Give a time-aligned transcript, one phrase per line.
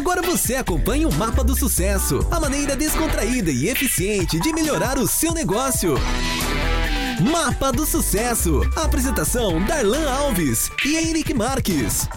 [0.00, 5.06] Agora você acompanha o Mapa do Sucesso, a maneira descontraída e eficiente de melhorar o
[5.06, 5.94] seu negócio.
[7.30, 8.62] Mapa do Sucesso.
[8.74, 12.08] Apresentação Darlan Alves e Henrique Marques.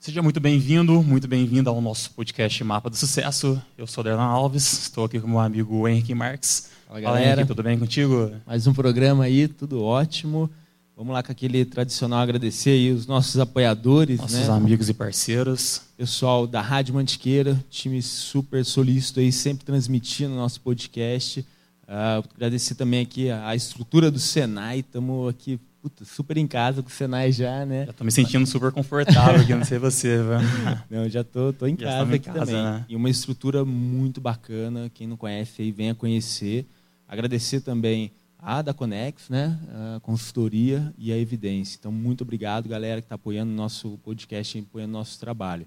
[0.00, 3.60] Seja muito bem-vindo, muito bem-vinda ao nosso podcast Mapa do Sucesso.
[3.76, 6.70] Eu sou Darlan Alves, estou aqui com meu amigo Henrique Marques.
[6.88, 7.26] Fala, galera.
[7.26, 8.32] Henrique, tudo bem contigo?
[8.46, 10.48] Mais um programa aí, tudo ótimo.
[10.96, 14.54] Vamos lá com aquele tradicional agradecer aí os nossos apoiadores, nossos né?
[14.54, 15.82] amigos e parceiros.
[15.94, 21.40] Pessoal da Rádio Mantiqueira, time super solícito aí, sempre transmitindo o nosso podcast.
[21.82, 26.82] Uh, agradecer também aqui a, a estrutura do Senai, estamos aqui puta, super em casa
[26.82, 27.84] com o Senai já, né?
[27.84, 30.82] Já estou me sentindo super confortável aqui, não sei você, velho.
[30.88, 32.64] Não, já tô, tô em Já casa estamos em aqui casa, também.
[32.64, 32.86] né?
[32.88, 36.66] E uma estrutura muito bacana, quem não conhece aí, venha conhecer.
[37.06, 38.10] Agradecer também
[38.48, 39.58] a da Conex, né?
[39.96, 41.76] A consultoria e a evidência.
[41.80, 45.66] Então, muito obrigado, galera, que está apoiando o nosso podcast, apoiando o nosso trabalho.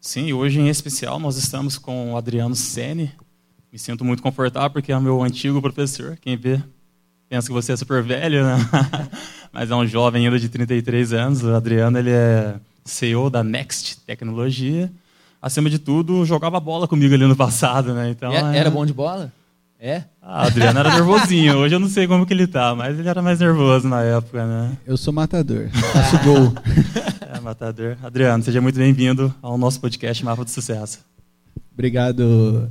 [0.00, 3.12] Sim, e hoje em especial nós estamos com o Adriano Sene.
[3.70, 6.16] Me sinto muito confortável porque é o meu antigo professor.
[6.16, 6.62] Quem vê
[7.28, 8.56] pensa que você é super velho, né?
[9.52, 11.42] Mas é um jovem ainda de 33 anos.
[11.42, 14.90] O Adriano ele é CEO da Next Tecnologia.
[15.42, 18.08] Acima de tudo, jogava bola comigo ali no passado, né?
[18.08, 19.30] Então, E é- Era bom de bola?
[19.80, 20.02] É?
[20.20, 21.58] Ah, o Adriano era nervosinho.
[21.58, 24.44] Hoje eu não sei como que ele tá, mas ele era mais nervoso na época,
[24.44, 24.76] né?
[24.84, 26.52] Eu sou matador, faço gol.
[27.30, 27.96] É, matador.
[28.02, 31.00] Adriano, seja muito bem-vindo ao nosso podcast Mapa do Sucesso.
[31.74, 32.70] Obrigado,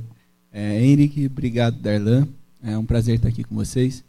[0.52, 1.26] é, Henrique.
[1.26, 2.26] Obrigado, Darlan.
[2.62, 4.02] É um prazer estar aqui com vocês.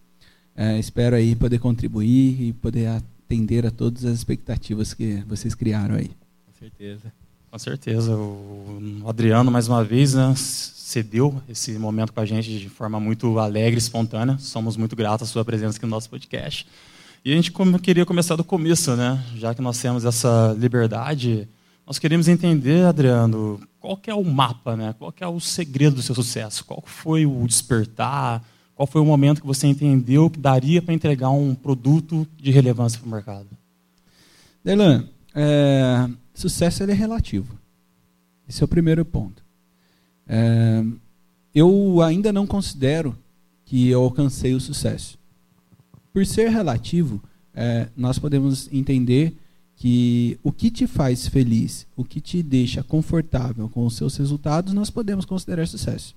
[0.56, 5.96] É, espero aí poder contribuir e poder atender a todas as expectativas que vocês criaram
[5.96, 6.08] aí.
[6.08, 7.14] Com certeza.
[7.52, 8.18] Com certeza.
[8.18, 10.34] O Adriano, mais uma vez, né,
[10.90, 14.40] cedeu esse momento com a gente de forma muito alegre espontânea.
[14.40, 16.66] Somos muito gratos à sua presença aqui no nosso podcast.
[17.24, 19.24] E a gente queria começar do começo, né?
[19.36, 21.48] Já que nós temos essa liberdade,
[21.86, 24.96] nós queríamos entender, Adriano, qual é o mapa, né?
[24.98, 26.66] Qual é o segredo do seu sucesso?
[26.66, 28.44] Qual foi o despertar?
[28.74, 33.00] Qual foi o momento que você entendeu que daria para entregar um produto de relevância
[33.00, 33.48] para o mercado?
[34.64, 37.60] Darlan, é, sucesso é relativo.
[38.48, 39.49] Esse é o primeiro ponto.
[40.30, 40.86] É,
[41.54, 43.18] eu ainda não considero
[43.66, 45.18] que eu alcancei o sucesso.
[46.14, 47.22] Por ser relativo,
[47.54, 49.36] é, nós podemos entender
[49.76, 54.74] que o que te faz feliz, o que te deixa confortável com os seus resultados,
[54.74, 56.16] nós podemos considerar sucesso.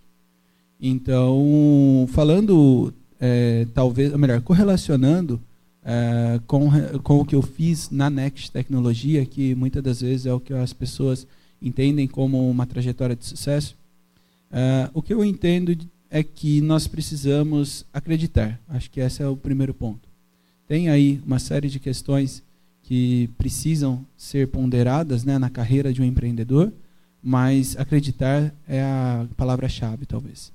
[0.80, 5.40] Então, falando, é, talvez, ou melhor, correlacionando
[5.84, 6.68] é, com,
[7.02, 10.52] com o que eu fiz na Next Tecnologia, que muitas das vezes é o que
[10.52, 11.26] as pessoas
[11.60, 13.76] entendem como uma trajetória de sucesso,
[14.52, 15.74] é, o que eu entendo
[16.10, 18.60] é que nós precisamos acreditar.
[18.68, 20.06] Acho que esse é o primeiro ponto.
[20.68, 22.42] Tem aí uma série de questões
[22.82, 26.70] que precisam ser ponderadas né, na carreira de um empreendedor,
[27.22, 30.52] mas acreditar é a palavra-chave, talvez.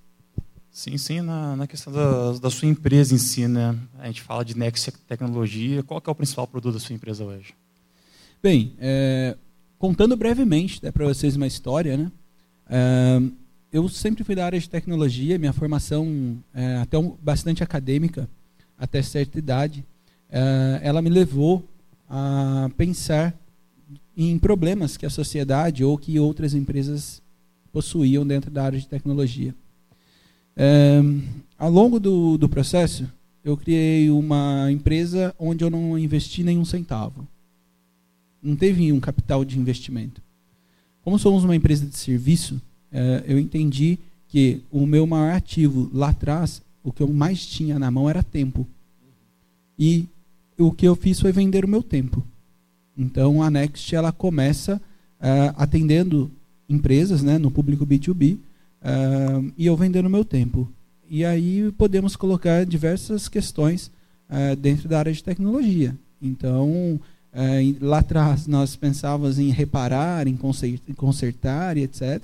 [0.70, 3.76] Sim, sim, na, na questão da, da sua empresa em si, né?
[3.98, 5.82] A gente fala de Next Tecnologia.
[5.82, 7.56] Qual é o principal produto da sua empresa hoje?
[8.44, 9.36] Bem, é,
[9.80, 12.12] contando brevemente né, para vocês uma história, né?
[12.70, 13.22] É,
[13.78, 18.28] eu sempre fui da área de tecnologia, minha formação é até um, bastante acadêmica,
[18.78, 19.86] até certa idade,
[20.30, 21.64] é, ela me levou
[22.10, 23.36] a pensar
[24.16, 27.22] em problemas que a sociedade ou que outras empresas
[27.72, 29.54] possuíam dentro da área de tecnologia.
[30.56, 31.00] É,
[31.56, 33.08] ao longo do, do processo,
[33.44, 37.28] eu criei uma empresa onde eu não investi nenhum centavo.
[38.42, 40.20] Não teve um capital de investimento.
[41.04, 42.60] Como somos uma empresa de serviço,
[42.92, 47.80] eh, eu entendi que o meu maior ativo lá atrás, o que eu mais tinha
[47.80, 48.68] na mão era tempo.
[49.80, 50.06] E
[50.58, 52.24] o que eu fiz foi vender o meu tempo.
[52.98, 54.82] Então a Next ela começa
[55.22, 56.32] eh, atendendo
[56.68, 58.38] empresas, né, no público B2B,
[58.82, 60.68] eh, e eu vendendo o meu tempo.
[61.10, 63.92] E aí podemos colocar diversas questões
[64.30, 65.96] eh, dentro da área de tecnologia.
[66.22, 67.00] Então
[67.80, 72.20] lá atrás nós pensávamos em reparar, em conser- em consertar etc.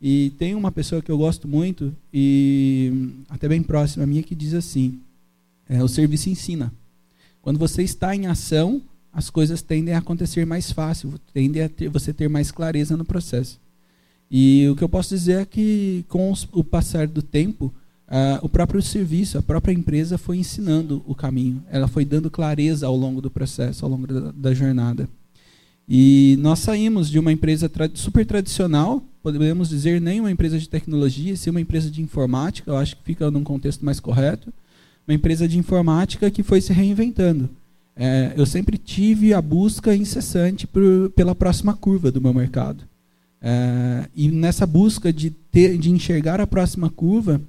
[0.00, 4.34] E tem uma pessoa que eu gosto muito e até bem próxima a minha que
[4.34, 4.98] diz assim:
[5.68, 6.72] é, o serviço ensina.
[7.42, 8.80] Quando você está em ação,
[9.12, 13.04] as coisas tendem a acontecer mais fácil, tendem a ter, você ter mais clareza no
[13.04, 13.58] processo.
[14.30, 17.72] E o que eu posso dizer é que, com os- o passar do tempo,
[18.42, 21.62] o próprio serviço, a própria empresa foi ensinando o caminho.
[21.70, 25.08] Ela foi dando clareza ao longo do processo, ao longo da, da jornada.
[25.88, 30.68] E nós saímos de uma empresa tra super tradicional, podemos dizer nem uma empresa de
[30.68, 34.52] tecnologia, sim uma empresa de informática, eu acho que fica num contexto mais correto,
[35.06, 37.50] uma empresa de informática que foi se reinventando.
[37.96, 42.84] é, eu sempre tive a busca incessante por, pela próxima curva do meu mercado.
[43.42, 47.40] É, e nessa busca de, ter, de enxergar a próxima curva,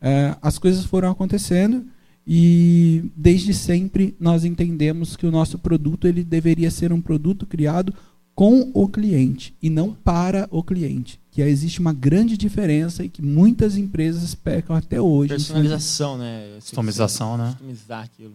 [0.00, 1.84] é, as coisas foram acontecendo
[2.26, 7.94] e desde sempre nós entendemos que o nosso produto ele deveria ser um produto criado
[8.34, 11.20] com o cliente e não para o cliente.
[11.30, 15.30] Que existe uma grande diferença e que muitas empresas pecam até hoje.
[15.30, 16.54] Personalização, né?
[16.56, 17.48] Customização, né?
[17.50, 18.34] Customizar aquilo.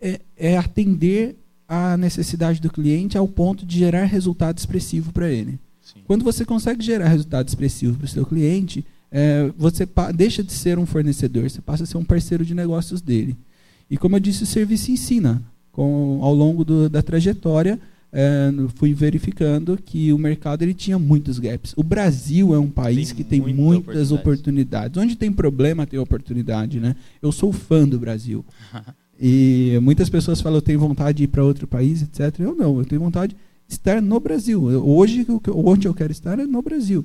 [0.00, 1.36] É, é atender
[1.68, 5.58] a necessidade do cliente ao ponto de gerar resultado expressivo para ele.
[5.80, 6.00] Sim.
[6.06, 10.78] Quando você consegue gerar resultado expressivo para o seu cliente, é, você deixa de ser
[10.78, 13.36] um fornecedor, você passa a ser um parceiro de negócios dele.
[13.90, 15.42] E como eu disse, o serviço ensina.
[15.72, 17.78] Com, ao longo do, da trajetória,
[18.12, 21.74] é, fui verificando que o mercado ele tinha muitos gaps.
[21.76, 24.96] O Brasil é um país tem que tem muita muitas oportunidades.
[25.00, 26.80] Onde tem problema, tem oportunidade.
[26.80, 26.96] Né?
[27.20, 28.44] Eu sou fã do Brasil.
[29.20, 32.40] e muitas pessoas falam, eu tenho vontade de ir para outro país, etc.
[32.40, 33.36] Eu não, eu tenho vontade
[33.68, 34.70] de estar no Brasil.
[34.70, 37.04] Eu, hoje, onde eu quero estar é no Brasil.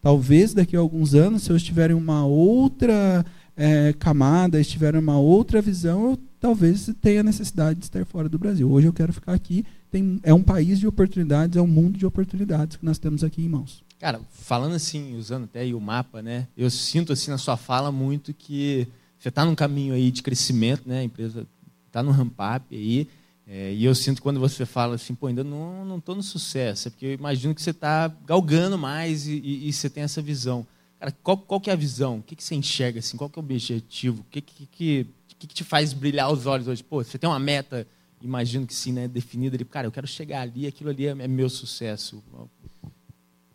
[0.00, 3.24] Talvez daqui a alguns anos, se eu estiver em uma outra
[3.56, 8.38] é, camada, estiver em uma outra visão, eu talvez tenha necessidade de estar fora do
[8.38, 8.70] Brasil.
[8.70, 9.64] Hoje eu quero ficar aqui.
[9.92, 13.42] Tem, é um país de oportunidades, é um mundo de oportunidades que nós temos aqui
[13.42, 13.84] em mãos.
[14.00, 16.48] Cara, falando assim, usando até o mapa, né?
[16.56, 20.88] Eu sinto assim na sua fala muito que você está num caminho aí de crescimento,
[20.88, 21.00] né?
[21.00, 21.46] A empresa
[21.86, 23.06] está no ramp up aí.
[23.46, 26.88] É, e eu sinto quando você fala assim, pô, ainda não não estou no sucesso,
[26.88, 30.22] é porque eu imagino que você está galgando mais e, e, e, você tem essa
[30.22, 30.66] visão.
[30.98, 32.18] Cara, qual, qual que é a visão?
[32.18, 33.16] O que, que você enxerga assim?
[33.16, 34.22] Qual que é o objetivo?
[34.22, 36.82] O que que, que, que, que te faz brilhar os olhos hoje?
[36.82, 37.86] Pô, você tem uma meta,
[38.22, 39.64] imagino que sim, né, definida ali.
[39.64, 42.22] Cara, eu quero chegar ali, aquilo ali é, meu sucesso.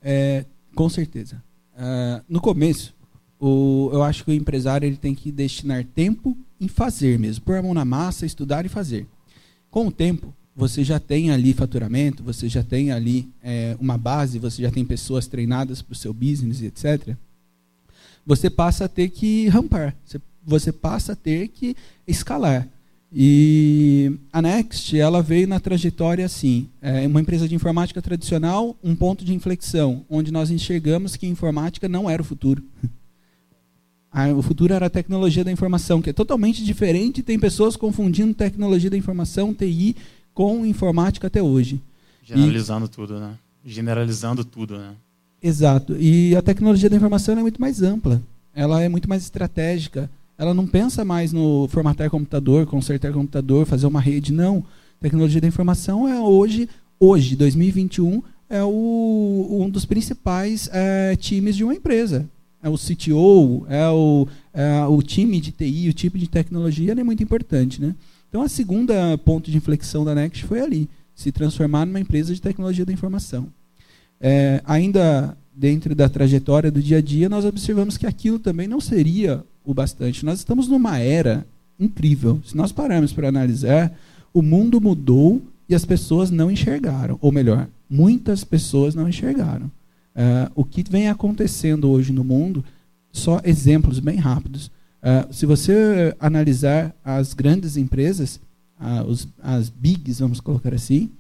[0.02, 1.44] É, com certeza.
[1.74, 2.94] Uh, no começo,
[3.40, 7.58] o, eu acho que o empresário ele tem que destinar tempo em fazer mesmo, pôr
[7.58, 9.08] a mão na massa, estudar e fazer.
[9.70, 14.40] Com o tempo, você já tem ali faturamento, você já tem ali é, uma base,
[14.40, 17.16] você já tem pessoas treinadas para o seu business, etc.
[18.26, 19.96] Você passa a ter que rampar,
[20.44, 21.76] você passa a ter que
[22.08, 22.68] escalar.
[23.12, 28.96] E a Next, ela veio na trajetória assim, é uma empresa de informática tradicional, um
[28.96, 32.62] ponto de inflexão, onde nós enxergamos que a informática não era o futuro.
[34.36, 37.24] o futuro era a tecnologia da informação, que é totalmente diferente.
[37.24, 39.96] Tem pessoas confundindo tecnologia da informação, TI,
[40.34, 41.82] com informática até hoje.
[42.24, 42.90] Generalizando e...
[42.90, 43.36] tudo, né?
[43.66, 44.94] Generalizando tudo, né?
[45.42, 45.96] Exato.
[45.98, 48.22] E a tecnologia da informação é muito mais ampla.
[48.54, 50.10] Ela é muito mais estratégica.
[50.38, 54.32] Ela não pensa mais no formatar computador, consertar computador, fazer uma rede.
[54.32, 54.64] Não.
[55.00, 56.70] Tecnologia da informação é hoje,
[57.00, 62.28] hoje, 2021, é o, um dos principais é, times de uma empresa
[62.62, 67.04] é o CTO, é o, é o time de TI, o time de tecnologia, é
[67.04, 67.82] muito importante.
[67.82, 67.96] Né?
[68.30, 72.42] Então, a segunda ponto de inflexão da Next foi ali, se transformar numa empresa de
[72.42, 73.48] tecnologia da informação.
[74.20, 78.80] É, ainda dentro da trajetória do dia a dia, nós observamos que aquilo também não
[78.80, 80.26] seria o bastante.
[80.26, 81.46] Nós estamos numa era
[81.78, 82.42] incrível.
[82.46, 83.94] Se nós pararmos para analisar,
[84.34, 87.20] o mundo mudou e as pessoas não enxergaram.
[87.22, 89.66] Ou melhor, muitas pessoas não enxergaram.
[90.16, 92.64] Uh, o que vem acontecendo hoje no mundo,
[93.12, 94.68] só exemplos bem rápidos.
[94.68, 98.40] Uh, se você analisar as grandes empresas,
[98.80, 101.12] uh, os, as bigs, vamos colocar assim,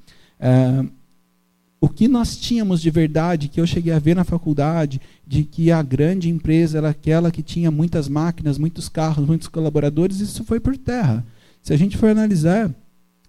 [1.79, 5.71] o que nós tínhamos de verdade, que eu cheguei a ver na faculdade, de que
[5.71, 10.59] a grande empresa era aquela que tinha muitas máquinas, muitos carros, muitos colaboradores, isso foi
[10.59, 11.25] por terra.
[11.61, 12.73] Se a gente for analisar,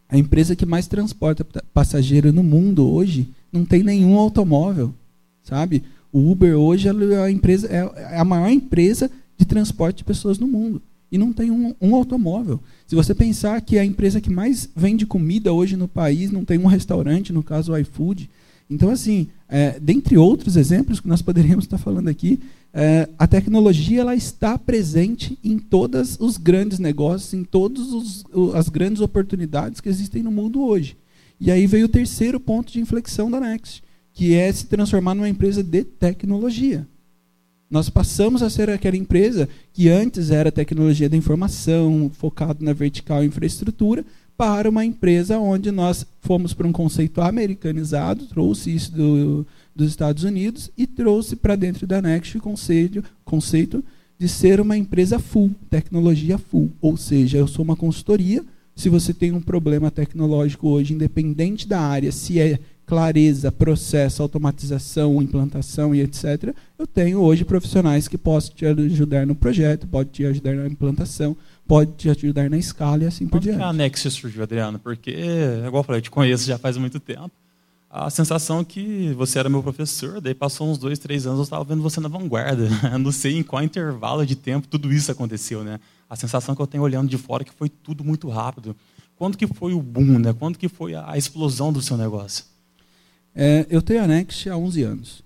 [0.09, 4.95] a empresa que mais transporta passageiro no mundo hoje não tem nenhum automóvel
[5.49, 5.83] sabe?
[6.13, 10.47] O Uber hoje é a, empresa, é a maior empresa de transporte de pessoas no
[10.47, 10.83] mundo.
[11.11, 12.61] E não tem um, um, automóvel.
[12.87, 16.59] Se você pensar que a empresa que mais vende comida hoje no país não tem
[16.59, 18.29] um restaurante, no caso o iFood.
[18.71, 22.39] Então, assim, é, dentre outros exemplos que nós poderíamos estar falando aqui,
[22.73, 29.01] é, a tecnologia ela está presente em todos os grandes negócios, em todas as grandes
[29.01, 30.97] oportunidades que existem no mundo hoje.
[31.41, 33.83] E aí veio o terceiro ponto de inflexão da Next
[34.19, 36.85] que é se transformar numa empresa de tecnologia.
[37.71, 43.23] Nós passamos a ser aquela empresa que antes era tecnologia da informação, focado na vertical
[43.23, 44.05] infraestrutura,
[44.39, 50.23] para uma empresa onde nós fomos para um conceito americanizado, trouxe isso do, dos Estados
[50.23, 53.85] Unidos e trouxe para dentro da Next o conceito, conceito
[54.17, 56.71] de ser uma empresa full, tecnologia full.
[56.81, 58.45] Ou seja, eu sou uma consultoria.
[58.77, 65.21] Se você tem um problema tecnológico hoje, independente da área, se é clareza, processo, automatização,
[65.21, 70.25] implantação e etc., eu tenho hoje profissionais que possam te ajudar no projeto, pode te
[70.25, 73.63] ajudar na implantação, pode te ajudar na escala e assim Como por que diante.
[73.63, 74.79] a Nexus surgiu, Adriano?
[74.79, 75.11] Porque,
[75.67, 77.31] igual eu falei, eu te conheço já faz muito tempo.
[77.91, 81.45] A sensação é que você era meu professor, daí passou uns dois, três anos, eu
[81.45, 82.69] estava vendo você na vanguarda.
[82.99, 85.79] Não sei em qual intervalo de tempo tudo isso aconteceu, né?
[86.09, 88.75] A sensação que eu tenho olhando de fora é que foi tudo muito rápido.
[89.17, 90.33] Quando que foi o boom, né?
[90.33, 92.45] Quando que foi a explosão do seu negócio?
[93.41, 95.23] É, eu tenho a Next há 11 anos.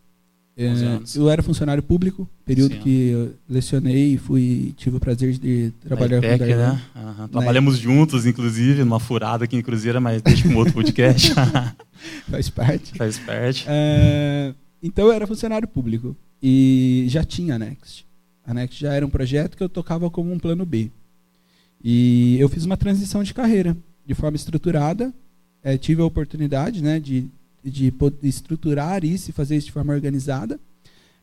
[0.54, 1.16] É, 11 anos.
[1.16, 2.80] Eu era funcionário público, período Sim.
[2.80, 6.72] que eu lecionei e fui, tive o prazer de trabalhar Na com o IPEC, Darlan.
[6.74, 6.82] né?
[6.94, 7.28] Aham.
[7.28, 11.32] Trabalhamos juntos, inclusive, numa furada aqui em Cruzeira, mas deixa com outro podcast.
[12.30, 12.94] Faz parte.
[12.98, 13.64] Faz parte.
[13.66, 14.52] É,
[14.82, 18.04] então eu era funcionário público e já tinha a Next.
[18.44, 20.90] A Next já era um projeto que eu tocava como um plano B.
[21.82, 23.74] E eu fiz uma transição de carreira
[24.06, 25.14] de forma estruturada.
[25.64, 27.26] É, tive a oportunidade né, de,
[27.62, 27.92] de
[28.22, 30.58] estruturar isso e fazer isso de forma organizada.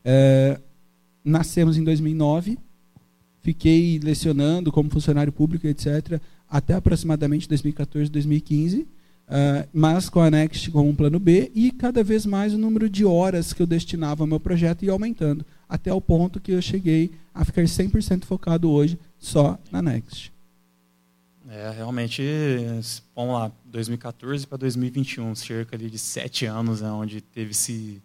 [0.04, 0.58] É,
[1.24, 2.58] nascemos em 2009.
[3.42, 8.86] Fiquei lecionando como funcionário público, etc., até aproximadamente 2014, 2015.
[9.30, 12.90] Uh, mas com a Next como um plano B e cada vez mais o número
[12.90, 16.60] de horas que eu destinava ao meu projeto ia aumentando, até o ponto que eu
[16.60, 20.32] cheguei a ficar 100% focado hoje só na Next.
[21.52, 22.22] É, realmente,
[23.14, 28.00] vamos lá, 2014 para 2021, cerca ali de sete anos, né, onde teve esse,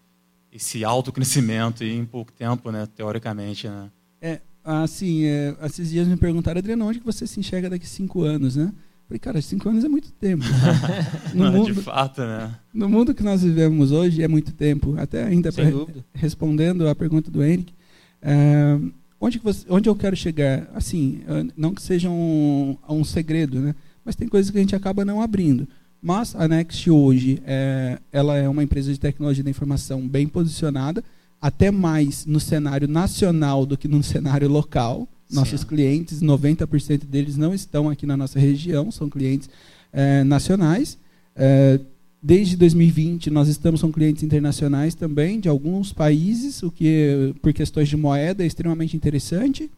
[0.51, 3.67] esse alto crescimento e em pouco tempo, né, teoricamente.
[3.67, 3.91] Né?
[4.19, 8.23] É, assim, é, esses dias me perguntaram, Adriano, onde que você se enxerga daqui cinco
[8.23, 8.73] anos, né?
[9.07, 10.43] Falei, cara, cinco anos é muito tempo.
[11.35, 12.55] no, Não, mundo, de fato, né?
[12.73, 14.95] no mundo que nós vivemos hoje é muito tempo.
[14.97, 16.03] Até ainda Sem pra- dúvida.
[16.15, 17.75] respondendo a pergunta do Henrique,
[18.19, 18.79] é,
[19.25, 20.69] onde, você- onde eu quero chegar?
[20.73, 23.75] Assim, eh, não que seja um, um segredo, né?
[24.03, 25.67] mas tem coisas que a gente acaba não abrindo.
[26.01, 31.03] Mas a Next hoje, é, ela é uma empresa de tecnologia da informação bem posicionada,
[31.41, 35.07] até mais no cenário nacional do que no cenário local.
[35.31, 35.67] Nossos Sim.
[35.67, 39.49] clientes, 90% deles não estão aqui na nossa região, são clientes
[39.91, 40.99] eh, nacionais.
[41.35, 41.79] Eh,
[42.27, 47.87] Desde 2020, nós estamos com clientes internacionais também, de alguns países, o que, por questões
[47.87, 49.69] de moeda, é extremamente interessante.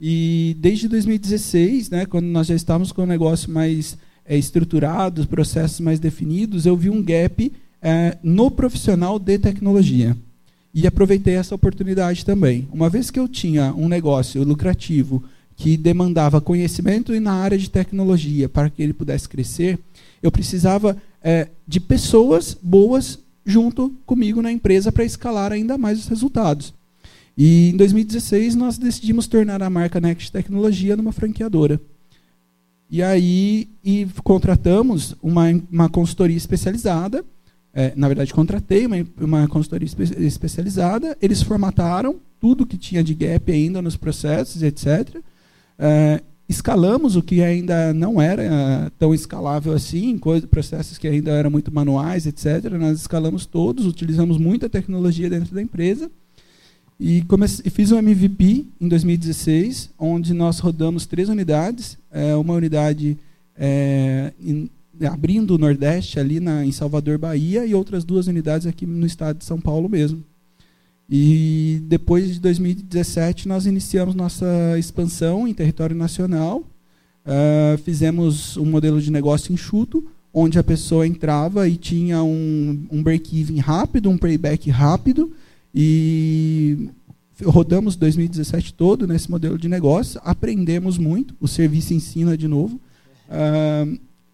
[0.00, 5.28] E desde 2016, né, quando nós já estávamos com o negócio mais é, estruturado, os
[5.28, 10.16] processos mais definidos, eu vi um gap é, no profissional de tecnologia.
[10.74, 12.66] E aproveitei essa oportunidade também.
[12.72, 15.22] Uma vez que eu tinha um negócio lucrativo
[15.54, 19.78] que demandava conhecimento e na área de tecnologia para que ele pudesse crescer,
[20.20, 20.96] eu precisava
[21.28, 26.72] é, de pessoas boas junto comigo na empresa para escalar ainda mais os resultados.
[27.36, 31.80] E em 2016 nós decidimos tornar a marca Next Tecnologia numa franqueadora.
[32.88, 37.24] E aí e contratamos uma, uma consultoria especializada.
[37.74, 41.18] é, na verdade, contratei uma, uma consultoria espe especializada.
[41.20, 45.16] Eles formataram tudo que tinha de gap ainda nos processos, etc.
[45.76, 51.50] É, escalamos o que ainda não era eh, tão escalável assim, processos que ainda eram
[51.50, 52.70] muito manuais, etc.
[52.78, 56.10] Nós escalamos todos, utilizamos muita tecnologia dentro da empresa.
[56.98, 57.22] E,
[57.70, 61.98] fiz um MVP em 2016, onde nós rodamos três unidades.
[62.10, 63.18] eh, uma unidade
[64.40, 64.70] em-
[65.06, 69.38] abrindo o Nordeste, ali na, em Salvador, Bahia, e outras duas unidades aqui no estado
[69.38, 70.22] de São Paulo mesmo.
[71.08, 76.64] E depois de 2017 nós iniciamos nossa expansão em território nacional.
[77.24, 83.02] Ah, fizemos um modelo de negócio enxuto, onde a pessoa entrava e tinha um, um
[83.02, 85.32] break-even rápido, um payback rápido.
[85.74, 86.88] E
[87.44, 92.80] rodamos 2017 todo nesse modelo de negócio, aprendemos muito, o serviço ensina de novo.
[93.28, 93.86] Ah,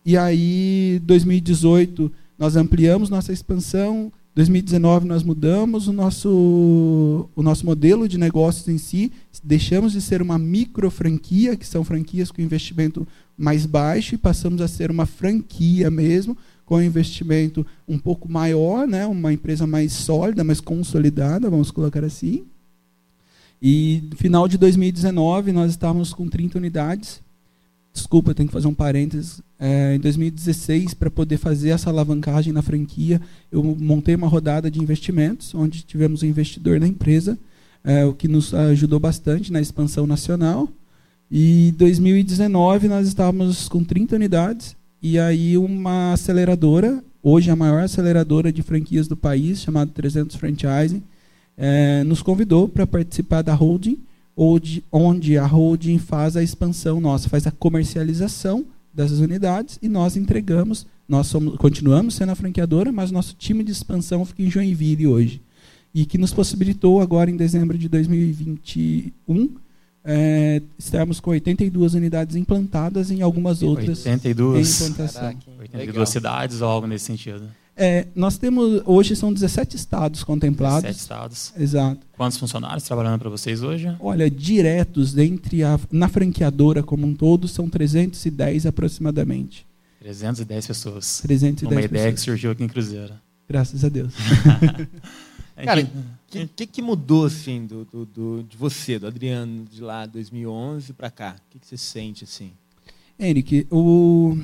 [0.05, 4.13] e aí, 2018, nós ampliamos nossa expansão.
[4.35, 9.13] 2019 nós mudamos o nosso, o nosso modelo de negócios em si,
[9.45, 14.63] deixamos de ser uma micro franquia, que são franquias com investimento mais baixo, e passamos
[14.63, 20.43] a ser uma franquia mesmo, com investimento um pouco maior, né, uma empresa mais sólida,
[20.43, 22.45] mais consolidada, vamos colocar assim.
[23.61, 27.22] E no final de 2019 nós estávamos com 30 unidades.
[27.93, 29.43] Desculpa, tenho que fazer um parênteses.
[29.59, 33.21] É, em 2016, para poder fazer essa alavancagem na franquia,
[33.51, 37.39] eu montei uma rodada de investimentos, onde tivemos um investidor na empresa,
[37.85, 40.69] é, o que nos ajudou bastante na expansão nacional.
[41.31, 47.83] E em 2019 nós estávamos com 30 unidades e aí uma aceleradora, hoje a maior
[47.83, 51.03] aceleradora de franquias do país, chamada 300 Franchising,
[51.57, 53.99] é, nos convidou para participar da holding,
[54.37, 60.17] onde, onde a holding faz a expansão nossa, faz a comercialização dessas unidades e nós
[60.17, 60.87] entregamos.
[61.09, 65.43] Nós somos, continuamos sendo a franqueadora, mas nosso time de expansão fica em Joinville hoje.
[65.95, 69.57] E que nos possibilitou, agora em dezembro de 2021,
[70.05, 75.23] é, estamos com 82 unidades implantadas em algumas outras 82, em implantação.
[75.23, 76.07] Caraca, 82 legal.
[76.07, 77.45] cidades ou algo nesse sentido.
[77.75, 80.83] É, nós temos, hoje são 17 estados contemplados.
[80.83, 81.53] Sete estados.
[81.57, 82.07] Exato.
[82.13, 83.95] Quantos funcionários trabalhando para vocês hoje?
[83.99, 89.67] Olha, diretos entre a, na franqueadora como um todo são 310 aproximadamente.
[90.01, 91.21] 310 pessoas.
[91.23, 92.21] 310 Uma ideia que pessoas.
[92.25, 93.15] surgiu aqui em Cruzeiro.
[93.49, 94.13] Graças a Deus.
[95.57, 95.87] A Cara, o
[96.31, 100.93] que, que, que mudou assim do, do, do- de você, do Adriano, de lá 2011
[100.93, 101.37] para cá?
[101.39, 102.53] O que, que você sente assim?
[103.19, 104.37] Henrique, o...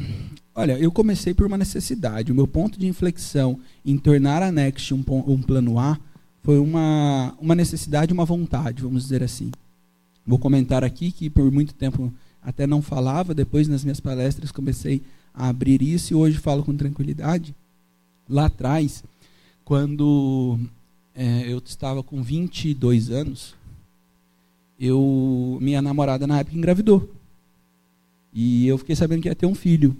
[0.58, 2.32] olha, eu comecei por uma necessidade.
[2.32, 5.96] O meu ponto de inflexão em tornar a Next um, um plano A
[6.42, 9.52] foi uma, uma necessidade, uma vontade, vamos dizer assim.
[10.26, 12.12] Vou comentar aqui que por muito tempo
[12.42, 15.00] até não falava, depois nas minhas palestras comecei
[15.32, 17.54] a abrir isso e hoje falo com tranquilidade.
[18.28, 19.04] Lá atrás,
[19.64, 20.58] quando
[21.14, 23.54] eh, eu estava com 22 anos,
[24.78, 27.08] eu minha namorada na época engravidou.
[28.34, 29.96] E eu fiquei sabendo que ia ter um filho.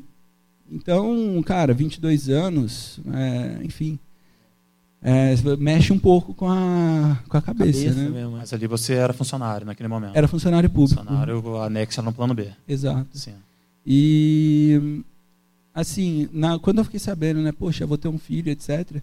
[0.71, 3.99] Então, cara, 22 anos, é, enfim,
[5.01, 8.09] é, mexe um pouco com a, com a cabeça, né?
[8.09, 8.33] mesmo.
[8.33, 10.17] Mas ali você era funcionário naquele momento.
[10.17, 11.01] Era funcionário público.
[11.01, 12.51] Funcionário anexo no plano B.
[12.67, 13.17] Exato.
[13.17, 13.35] Sim.
[13.87, 15.03] E
[15.73, 19.01] assim, na, quando eu fiquei sabendo, né, poxa, eu vou ter um filho, etc.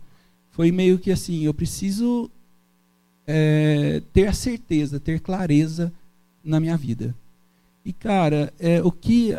[0.52, 2.30] Foi meio que assim, eu preciso
[3.26, 5.92] é, ter a certeza, ter clareza
[6.44, 7.16] na minha vida.
[7.84, 9.34] E cara, é, o que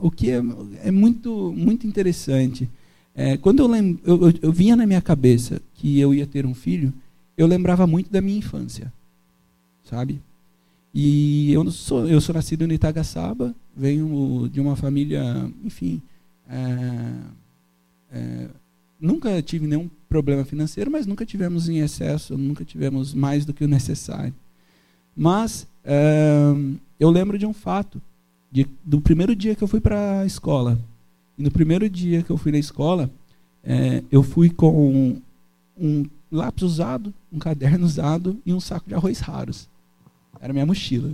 [0.00, 0.42] o que é,
[0.82, 2.68] é muito muito interessante
[3.14, 6.46] é, quando eu, lem, eu, eu, eu vinha na minha cabeça que eu ia ter
[6.46, 6.92] um filho,
[7.36, 8.92] eu lembrava muito da minha infância,
[9.84, 10.20] sabe?
[10.94, 16.00] E eu sou eu sou nascido no Itagaçaba, venho de uma família, enfim,
[16.48, 17.14] é,
[18.12, 18.48] é,
[19.00, 23.64] nunca tive nenhum problema financeiro, mas nunca tivemos em excesso, nunca tivemos mais do que
[23.64, 24.34] o necessário.
[25.14, 26.54] Mas é,
[26.98, 28.00] eu lembro de um fato,
[28.52, 30.78] de, do primeiro dia que eu fui para a escola.
[31.38, 33.10] E no primeiro dia que eu fui na escola,
[33.64, 35.16] é, eu fui com
[35.76, 39.68] um lápis usado, um caderno usado e um saco de arroz raros.
[40.40, 41.12] Era minha mochila.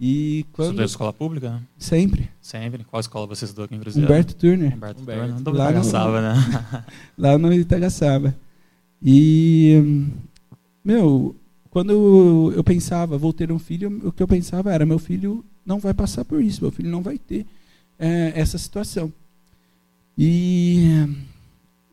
[0.00, 1.62] E quando Estudou em escola pública?
[1.78, 2.84] sempre Sempre.
[2.84, 4.06] Qual escola você estudou aqui em Cruzeiro?
[4.06, 5.00] Humberto Turner, Humberto.
[5.00, 5.20] Humberto.
[5.26, 5.42] Turner.
[5.42, 6.84] Do Lá no- Itagaçaba, né?
[7.16, 8.34] lá no Itagaçaba.
[9.02, 10.10] E hum,
[10.84, 11.36] meu,
[11.74, 15.80] quando eu, pensava vou ter um filho, o que eu pensava era meu filho não
[15.80, 17.44] vai passar por isso, meu filho não vai ter
[17.98, 19.12] é, essa situação.
[20.16, 21.04] E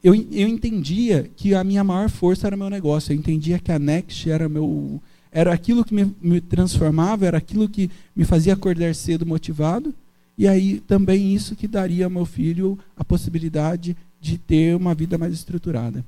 [0.04, 3.12] eu, eu entendia que a minha maior força era meu negócio.
[3.12, 7.68] Eu entendia que a Next era meu era aquilo que me, me transformava, era aquilo
[7.68, 9.92] que me fazia acordar cedo motivado.
[10.38, 15.18] E aí também isso que daria ao meu filho a possibilidade de ter uma vida
[15.18, 16.06] mais estruturada.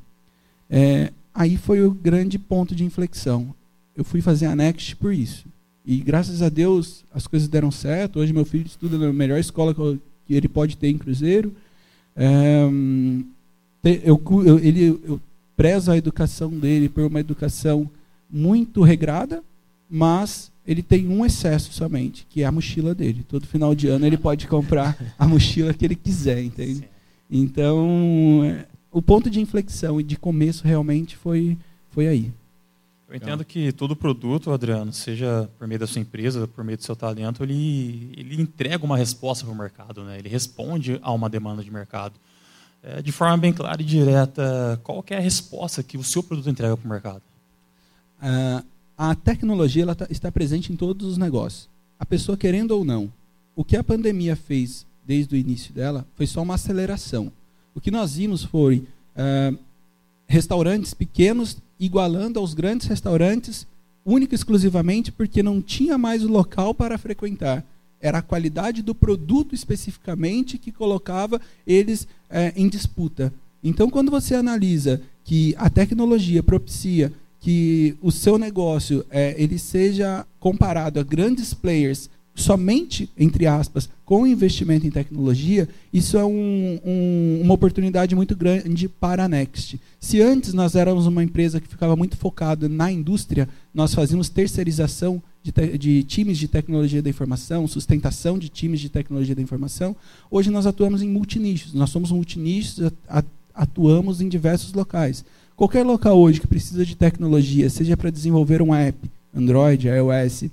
[0.70, 3.56] É, aí foi o grande ponto de inflexão.
[3.96, 5.46] Eu fui fazer a Next por isso.
[5.86, 8.20] E graças a Deus as coisas deram certo.
[8.20, 11.54] Hoje meu filho estuda na melhor escola que, ele pode ter em Cruzeiro.
[12.16, 12.64] É,
[14.04, 15.20] eu, eu- ele, eu
[15.56, 17.90] prezo a educação dele por uma educação
[18.30, 19.44] muito regrada,
[19.90, 23.24] mas ele tem um excesso somente, que é a mochila dele.
[23.28, 26.88] Todo final de ano ele pode comprar a mochila que ele quiser, entende?
[27.30, 31.58] Então, é, o ponto de inflexão e de começo realmente foi,
[31.92, 32.32] foi aí.
[33.10, 36.84] Eu entendo que todo produto, Adriano, seja por meio da sua empresa, por meio do
[36.84, 40.18] seu talento, ele, ele entrega uma resposta para o mercado, né?
[40.18, 42.16] ele responde a uma demanda de mercado.
[42.82, 46.50] É, de forma bem clara e direta, qual é a resposta que o seu produto
[46.50, 47.22] entrega para o mercado?
[48.22, 48.64] Ah,
[48.98, 51.70] a tecnologia ela tá- está presente em todos os negócios.
[51.98, 53.12] A pessoa querendo ou não.
[53.56, 57.32] O que a pandemia fez desde o início dela foi só uma aceleração.
[57.74, 58.86] O que nós vimos foi
[59.16, 59.54] ah,
[60.28, 63.68] restaurantes pequenos igualando aos grandes restaurantes,
[64.06, 67.64] única e exclusivamente porque não tinha mais o local para frequentar.
[68.02, 73.34] Era a qualidade do produto especificamente que colocava eles eh, em disputa.
[73.64, 80.26] Então, quando você analisa que a tecnologia propicia que o seu negócio eh, ele seja
[80.40, 87.42] comparado a grandes players somente, entre aspas, com investimento em tecnologia, isso é um- um-
[87.44, 89.80] uma oportunidade muito grande para a Next.
[90.00, 95.22] Se antes nós éramos uma empresa que ficava muito focada na indústria, nós fazíamos terceirização
[95.44, 99.96] de, de times de tecnologia da informação, sustentação de times de tecnologia da informação,
[100.32, 101.74] hoje nós atuamos em multinichos.
[101.74, 102.80] Nós somos multinichos,
[103.54, 105.24] atuamos em diversos locais.
[105.56, 108.98] Qualquer local hoje que precisa de tecnologia, seja para desenvolver um app,
[109.36, 110.46] Android, iOS,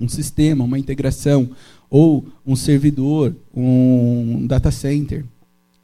[0.00, 1.50] um sistema, uma integração,
[1.88, 5.24] ou um servidor, um data center,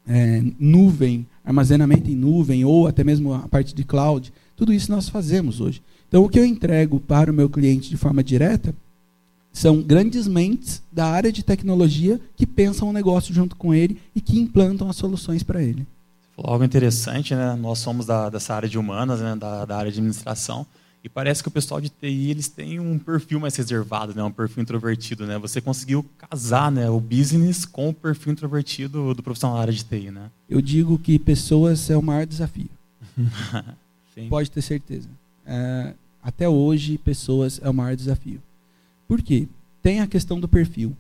[0.07, 5.09] é, nuvem, armazenamento em nuvem, ou até mesmo a parte de cloud, tudo isso nós
[5.09, 5.83] fazemos hoje.
[6.09, 8.75] Então, o que eu entrego para o meu cliente de forma direta
[9.53, 14.21] são grandes mentes da área de tecnologia que pensam o negócio junto com ele e
[14.21, 15.87] que implantam as soluções para ele.
[16.37, 17.55] Algo interessante, né?
[17.55, 19.37] Nós somos da, dessa área de humanas, né?
[19.37, 20.67] da, da área de administração.
[21.03, 24.23] E parece que o pessoal de TI eles têm um perfil mais reservado, né?
[24.23, 25.27] um perfil introvertido.
[25.27, 25.39] Né?
[25.39, 26.91] Você conseguiu casar né?
[26.91, 30.11] o business com o perfil introvertido do profissional da área de TI.
[30.11, 30.31] Né?
[30.49, 32.69] Eu digo que pessoas é o maior desafio.
[34.29, 35.09] Pode ter certeza.
[35.47, 38.41] É, até hoje, pessoas é o maior desafio.
[39.09, 39.49] Por quê?
[39.83, 40.95] Tem a questão do perfil.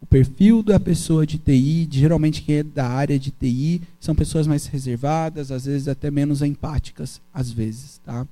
[0.00, 4.46] O perfil da pessoa de TI, geralmente quem é da área de TI, são pessoas
[4.46, 8.00] mais reservadas, às vezes até menos empáticas, às vezes.
[8.04, 8.26] Tá?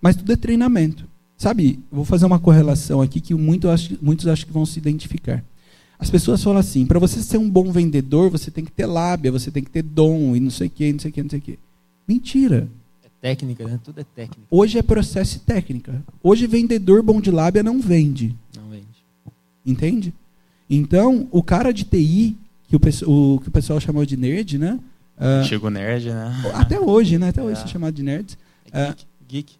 [0.00, 1.08] Mas tudo é treinamento.
[1.36, 5.44] Sabe, vou fazer uma correlação aqui que muito acho, muitos acho que vão se identificar.
[5.98, 9.32] As pessoas falam assim, para você ser um bom vendedor, você tem que ter lábia,
[9.32, 11.30] você tem que ter dom e não sei o que, não sei o que, não
[11.30, 11.58] sei o que.
[12.06, 12.68] Mentira.
[13.04, 13.78] É técnica, né?
[13.82, 14.42] Tudo é técnica.
[14.50, 16.04] Hoje é processo e técnica.
[16.22, 18.34] Hoje vendedor bom de lábia não vende.
[18.56, 18.86] Não vende.
[19.64, 20.14] Entende?
[20.70, 22.36] Então, o cara de TI,
[22.68, 24.78] que o, o que o pessoal chamou de nerd, né?
[25.16, 26.52] Uh, Chegou nerd, né?
[26.54, 27.28] Até hoje, né?
[27.28, 27.64] Até hoje é.
[27.64, 28.36] é chamado de nerds.
[28.72, 29.06] É geek.
[29.28, 29.58] geek.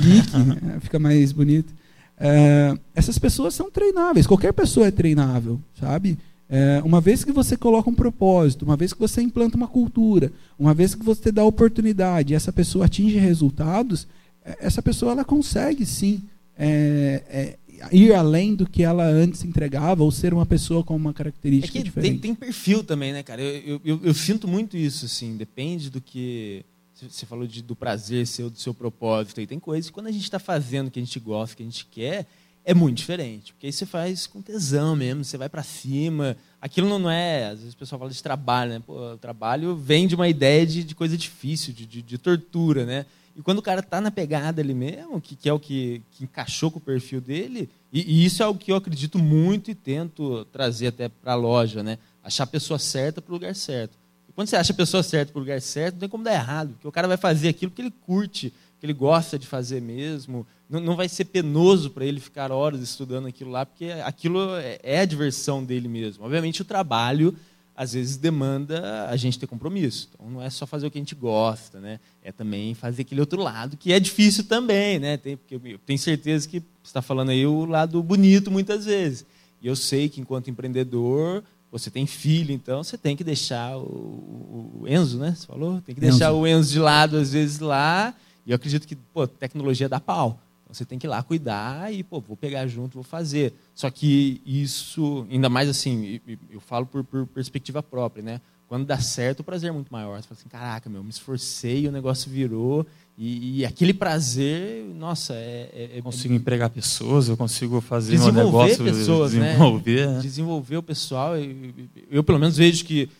[0.00, 0.30] geek
[0.76, 1.72] é, fica mais bonito.
[2.18, 4.26] É, essas pessoas são treináveis.
[4.26, 6.18] Qualquer pessoa é treinável, sabe?
[6.48, 10.30] É, uma vez que você coloca um propósito, uma vez que você implanta uma cultura,
[10.58, 14.06] uma vez que você dá oportunidade e essa pessoa atinge resultados,
[14.44, 16.20] é, essa pessoa ela consegue sim
[16.58, 17.58] é, é,
[17.90, 21.80] ir além do que ela antes entregava ou ser uma pessoa com uma característica é
[21.80, 22.10] que diferente.
[22.10, 23.40] Tem, tem perfil também, né, cara?
[23.42, 26.64] Eu, eu, eu, sinto muito isso, assim, depende do que
[27.08, 29.40] você falou de, do prazer seu, do seu propósito.
[29.40, 31.66] E tem coisas que quando a gente está fazendo que a gente gosta, que a
[31.66, 32.26] gente quer,
[32.64, 33.52] é muito diferente.
[33.52, 36.36] Porque aí você faz com tesão mesmo, você vai para cima.
[36.60, 37.46] Aquilo não é.
[37.46, 38.82] Às vezes o pessoal fala de trabalho, né?
[38.84, 42.86] Pô, o trabalho vem de uma ideia de, de coisa difícil, de, de, de tortura,
[42.86, 43.06] né?
[43.34, 46.24] E quando o cara está na pegada ali mesmo, que, que é o que, que,
[46.24, 49.74] encaixou com o perfil dele, e, e, isso é o que eu acredito muito e
[49.74, 51.98] tento trazer até para a loja, né?
[52.22, 53.96] Achar a pessoa certa para o lugar certo.
[54.34, 56.70] Quando você acha a pessoa certa para o lugar certo, não tem como dar errado,
[56.72, 60.46] porque o cara vai fazer aquilo que ele curte, que ele gosta de fazer mesmo.
[60.68, 64.78] Não, não vai ser penoso para ele ficar horas estudando aquilo lá, porque aquilo é,
[64.82, 66.24] é a diversão dele mesmo.
[66.24, 67.36] Obviamente, o trabalho
[67.74, 70.08] às vezes demanda a gente ter compromisso.
[70.12, 72.00] Então não é só fazer o que a gente gosta, né?
[72.22, 75.16] É também fazer aquele outro lado que é difícil também, né?
[75.16, 79.24] Tem, porque eu tenho certeza que está falando aí o lado bonito muitas vezes.
[79.60, 81.42] E eu sei que enquanto empreendedor
[81.72, 85.34] você tem filho, então você tem que deixar o, o Enzo, né?
[85.34, 85.80] Você falou?
[85.80, 86.40] Tem que deixar Enzo.
[86.40, 88.14] o Enzo de lado, às vezes, lá.
[88.44, 90.38] E eu acredito que, pô, tecnologia dá pau.
[90.62, 93.54] Então você tem que ir lá cuidar e, pô, vou pegar junto, vou fazer.
[93.74, 98.40] Só que isso, ainda mais assim, eu falo por, por perspectiva própria, né?
[98.72, 100.16] Quando dá certo, o prazer é muito maior.
[100.16, 102.86] Você fala assim, caraca, meu, me esforcei, o negócio virou.
[103.18, 105.68] E, e aquele prazer, nossa, é.
[105.74, 108.82] é, é consigo empregar pessoas, eu consigo fazer um negócio.
[108.82, 109.48] Pessoas, né?
[109.48, 110.20] desenvolver, né?
[110.22, 111.36] Desenvolver o pessoal.
[111.36, 111.74] Eu,
[112.10, 113.10] eu, pelo menos, vejo que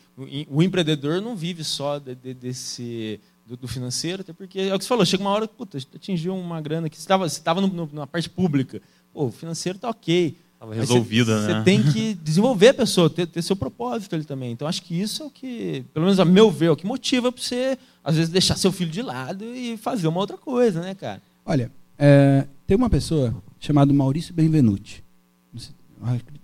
[0.49, 3.21] o empreendedor não vive só de, de, desse.
[3.47, 6.35] Do, do, financeiro, até porque é o que você falou, chega uma hora, puta, atingiu
[6.35, 7.61] uma grana que você estava
[7.93, 8.81] na parte pública.
[9.13, 10.35] Pô, o financeiro está ok.
[10.63, 11.59] Estava resolvida, você, né?
[11.59, 14.53] Você tem que desenvolver a pessoa, ter, ter, seu propósito ali também.
[14.53, 16.87] Então, acho que isso é o que, pelo menos a meu ver, é o que
[16.87, 20.81] motiva para você, às vezes, deixar seu filho de lado e fazer uma outra coisa,
[20.81, 21.21] né, cara?
[21.45, 25.03] Olha, é, tem uma pessoa chamada Maurício Benvenuti.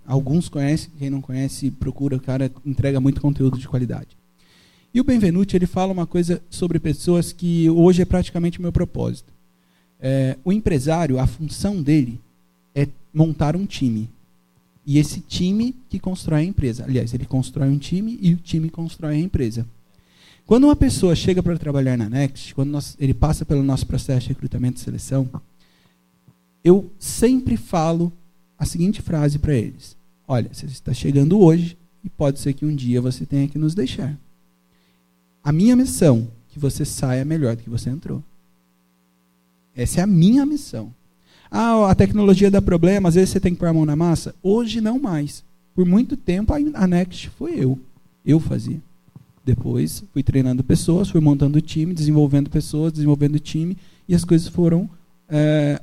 [0.05, 4.17] Alguns conhecem, quem não conhece, procura, o cara entrega muito conteúdo de qualidade.
[4.93, 8.71] E o Benvenuti, ele fala uma coisa sobre pessoas que hoje é praticamente o meu
[8.71, 9.31] propósito.
[9.97, 12.19] É, o empresário, a função dele
[13.13, 14.09] montar um time.
[14.85, 16.83] E esse time que constrói a empresa.
[16.83, 19.65] Aliás, ele constrói um time e o time constrói a empresa.
[20.45, 24.21] Quando uma pessoa chega para trabalhar na Next, quando nós, ele passa pelo nosso processo
[24.21, 25.29] de recrutamento e seleção,
[26.63, 28.11] eu sempre falo
[28.57, 29.95] a seguinte frase para eles:
[30.27, 33.75] Olha, você está chegando hoje e pode ser que um dia você tenha que nos
[33.75, 34.17] deixar.
[35.43, 38.23] A minha missão que você saia melhor do que você entrou.
[39.75, 40.93] Essa é a minha missão.
[41.51, 44.35] Ah, a tecnologia dá problema, às vezes você tem que pôr a mão na massa.
[44.43, 45.43] Hoje não mais.
[45.73, 47.79] Por muito tempo a Next foi eu.
[48.25, 48.79] Eu fazia.
[49.45, 54.87] Depois fui treinando pessoas, fui montando time, desenvolvendo pessoas, desenvolvendo time, e as coisas foram
[55.27, 55.81] é,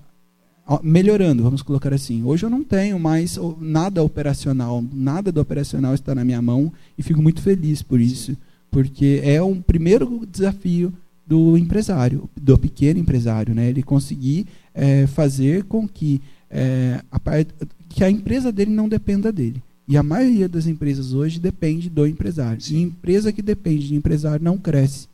[0.83, 2.23] melhorando, vamos colocar assim.
[2.23, 7.03] Hoje eu não tenho mais nada operacional, nada do operacional está na minha mão, e
[7.03, 8.37] fico muito feliz por isso,
[8.71, 10.93] porque é um primeiro desafio
[11.27, 13.69] do empresário, do pequeno empresário, né?
[13.69, 17.53] Ele conseguir é, fazer com que é, a parte,
[17.89, 19.63] que a empresa dele não dependa dele.
[19.89, 22.61] E a maioria das empresas hoje depende do empresário.
[22.71, 25.09] E empresa que depende de empresário não cresce.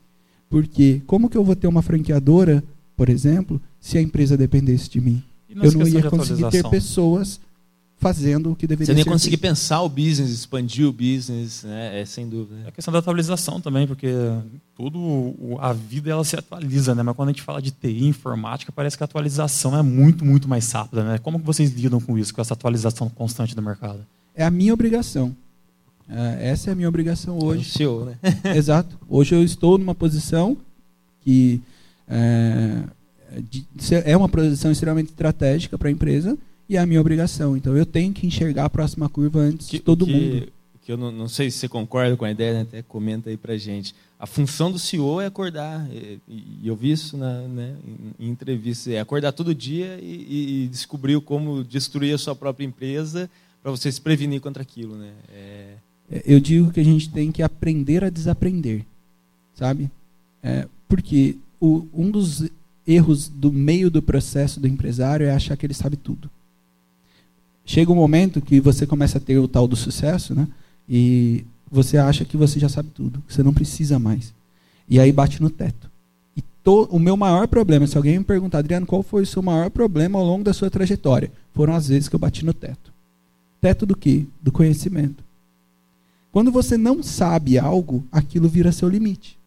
[0.49, 2.63] Porque como que eu vou ter uma franqueadora,
[2.95, 5.23] por exemplo, se a empresa dependesse de mim?
[5.49, 7.39] Eu não ia conseguir ter pessoas
[8.03, 8.91] fazendo o que deveria ser.
[8.91, 12.01] Você nem conseguir pensar o business, expandir o business, né?
[12.01, 12.61] é sem dúvida.
[12.65, 14.11] É a questão da atualização também, porque
[14.75, 17.01] tudo a vida ela se atualiza, né?
[17.01, 20.47] Mas quando a gente fala de TI, informática, parece que a atualização é muito, muito
[20.47, 21.17] mais rápida, né?
[21.17, 24.05] Como que vocês lidam com isso, com essa atualização constante do mercado?
[24.35, 25.35] É a minha obrigação.
[26.09, 27.63] É, essa é a minha obrigação hoje.
[27.63, 28.17] É o CEO, né?
[28.55, 28.99] Exato.
[29.07, 30.57] Hoje eu estou numa posição
[31.21, 31.61] que
[32.07, 32.83] é,
[34.05, 37.55] é uma posição extremamente estratégica para a empresa e é a minha obrigação.
[37.55, 40.47] Então eu tenho que enxergar a próxima curva antes que, de todo que, mundo.
[40.81, 42.61] Que eu não, não, sei se você concorda com a ideia, né?
[42.61, 43.95] até comenta aí para gente.
[44.19, 47.75] A função do CEO é acordar, e, e eu vi isso na, né,
[48.19, 52.65] em, em entrevistas, é acordar todo dia e, e descobrir como destruir a sua própria
[52.65, 53.29] empresa
[53.61, 55.11] para você se prevenir contra aquilo, né?
[55.33, 55.73] É...
[56.11, 56.23] é...
[56.25, 58.85] Eu digo que a gente tem que aprender a desaprender,
[59.55, 59.89] sabe?
[60.41, 62.49] É, porque o, um dos
[62.85, 66.29] erros do meio do processo do empresário é achar que ele sabe tudo
[67.65, 70.47] chega um momento que você começa a ter o tal do sucesso, né?
[70.87, 74.33] E você acha que você já sabe tudo, que você não precisa mais.
[74.87, 75.89] E aí bate no teto.
[76.35, 79.41] E to, o meu maior problema, se alguém me perguntar, Adriano, qual foi o seu
[79.41, 81.31] maior problema ao longo da sua trajetória?
[81.53, 82.91] Foram as vezes que eu bati no teto.
[83.61, 84.25] Teto do quê?
[84.41, 85.23] Do conhecimento.
[86.31, 89.37] Quando você não sabe algo, aquilo vira seu limite.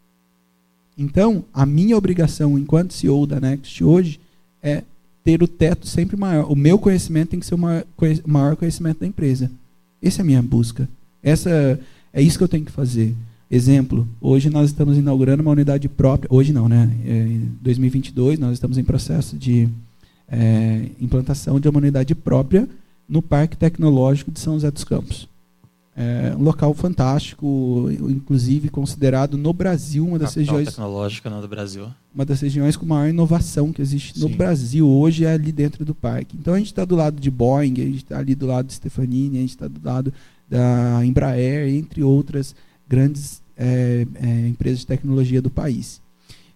[0.97, 4.19] Então, a minha obrigação enquanto CEO da Next hoje
[4.63, 4.83] é
[5.27, 6.49] ter o teto sempre maior.
[6.49, 7.85] O meu conhecimento tem que ser o maior,
[8.25, 9.51] maior conhecimento da empresa.
[10.01, 10.89] Essa é a minha busca.
[11.21, 11.81] Essa
[12.13, 13.13] é isso que eu tenho que fazer.
[13.51, 16.29] Exemplo, hoje nós estamos inaugurando uma unidade própria.
[16.33, 16.89] Hoje não, né?
[17.05, 19.69] É, em 2022 nós estamos em processo de
[20.29, 22.69] é, implantação de uma unidade própria
[23.09, 25.29] no Parque Tecnológico de São José dos Campos.
[25.99, 31.49] É um local fantástico, inclusive considerado no Brasil uma das Capital regiões tecnológica né, do
[31.49, 31.89] Brasil.
[32.15, 34.21] Uma das regiões com maior inovação que existe Sim.
[34.21, 36.37] no Brasil hoje é ali dentro do parque.
[36.37, 38.75] Então a gente está do lado de Boeing, a gente está ali do lado de
[38.75, 40.13] Stefanini, a gente está do lado
[40.47, 42.55] da Embraer, entre outras
[42.87, 46.03] grandes é, é, empresas de tecnologia do país.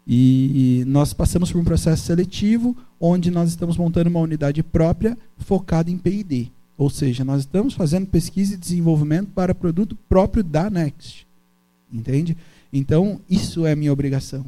[0.06, 5.16] E, e nós passamos por um processo seletivo onde nós estamos montando uma unidade própria
[5.38, 6.50] focada em P&D
[6.80, 11.26] ou seja, nós estamos fazendo pesquisa e desenvolvimento para produto próprio da Next.
[11.92, 12.34] Entende?
[12.72, 14.46] Então, isso é minha obrigação.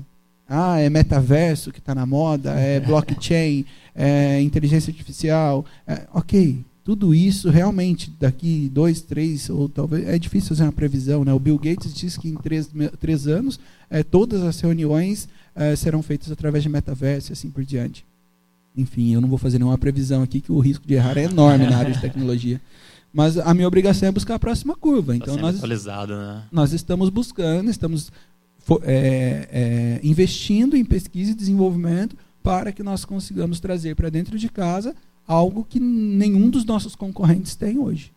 [0.49, 5.67] Ah, é metaverso que está na moda, é blockchain, é inteligência artificial.
[5.87, 10.09] É, ok, tudo isso realmente daqui dois, três, ou talvez.
[10.09, 11.27] É difícil fazer uma previsão.
[11.27, 11.35] Né?
[11.35, 16.03] O Bill Gates disse que em três, três anos é, todas as reuniões é, serão
[16.03, 18.07] feitas através de metaverso e assim por diante.
[18.77, 21.67] Enfim, eu não vou fazer nenhuma previsão aqui, que o risco de errar é enorme
[21.67, 22.61] na área de tecnologia.
[23.13, 25.15] Mas a minha obrigação é buscar a próxima curva.
[25.15, 26.43] Então tá nós, né?
[26.51, 28.11] nós estamos buscando, estamos
[28.85, 34.49] é, é, investindo em pesquisa e desenvolvimento para que nós consigamos trazer para dentro de
[34.49, 34.95] casa
[35.27, 38.13] algo que nenhum dos nossos concorrentes tem hoje.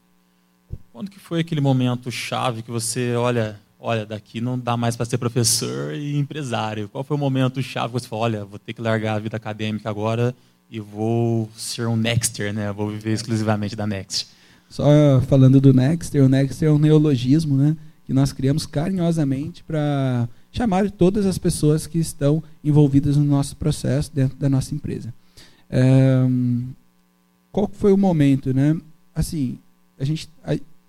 [0.92, 5.06] Quando que foi aquele momento chave que você, olha, olha, daqui não dá mais para
[5.06, 6.90] ser professor e empresário.
[6.90, 9.38] Qual foi o momento chave que você falou, olha, vou ter que largar a vida
[9.38, 10.36] acadêmica agora
[10.70, 12.72] e vou ser um Nexter, né?
[12.72, 14.28] Vou viver exclusivamente da Next.
[14.70, 14.86] Só
[15.28, 17.78] falando do Nexter, o Nexter é um neologismo, né?
[18.06, 24.12] Que nós criamos carinhosamente para chamar todas as pessoas que estão envolvidas no nosso processo
[24.14, 25.14] dentro da nossa empresa.
[25.70, 26.26] É,
[27.52, 28.76] qual foi o momento, né?
[29.14, 29.60] Assim,
[30.00, 30.30] a gente,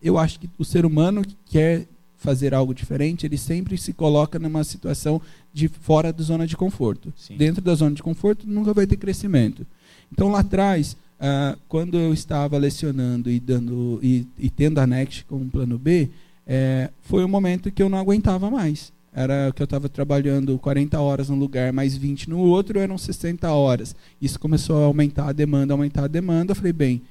[0.03, 1.87] eu acho que o ser humano quer
[2.27, 5.23] fazer algo diferente, ele sempre se coloca numa situação
[5.55, 7.15] de fora da zona de conforto.
[7.17, 7.37] Sim.
[7.37, 9.65] Dentro da zona de conforto nunca vai ter crescimento.
[10.13, 15.25] Então lá atrás, ah, quando eu estava lecionando e dando e, e tendo a Next
[15.27, 16.11] como plano B,
[16.45, 18.93] é, foi um momento que eu não aguentava mais.
[19.13, 23.49] Era que eu estava trabalhando 40 horas num lugar, mais 20 no outro, eram 60
[23.53, 23.95] horas.
[24.21, 26.51] Isso começou a aumentar a demanda, aumentar a demanda.
[26.51, 27.03] Eu falei, bem,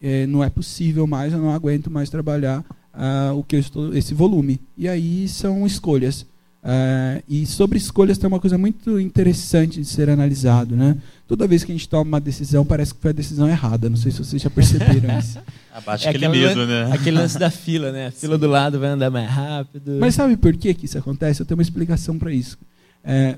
[0.00, 4.14] é, não é possível mais, eu não aguento mais trabalhar uh, o que estou, esse
[4.14, 4.60] volume.
[4.76, 6.26] E aí são escolhas.
[6.64, 10.96] Uh, e sobre escolhas tem uma coisa muito interessante de ser analisado, né?
[11.26, 13.90] Toda vez que a gente toma uma decisão, parece que foi a decisão errada.
[13.90, 15.40] Não sei se vocês já perceberam isso.
[15.74, 16.92] Abaixa é aquele medo, né?
[16.92, 18.06] Aquele lance da fila, né?
[18.08, 19.96] A fila do lado vai andar mais rápido.
[19.98, 21.40] Mas sabe por que, que isso acontece?
[21.40, 22.56] Eu tenho uma explicação para isso.
[23.02, 23.36] É,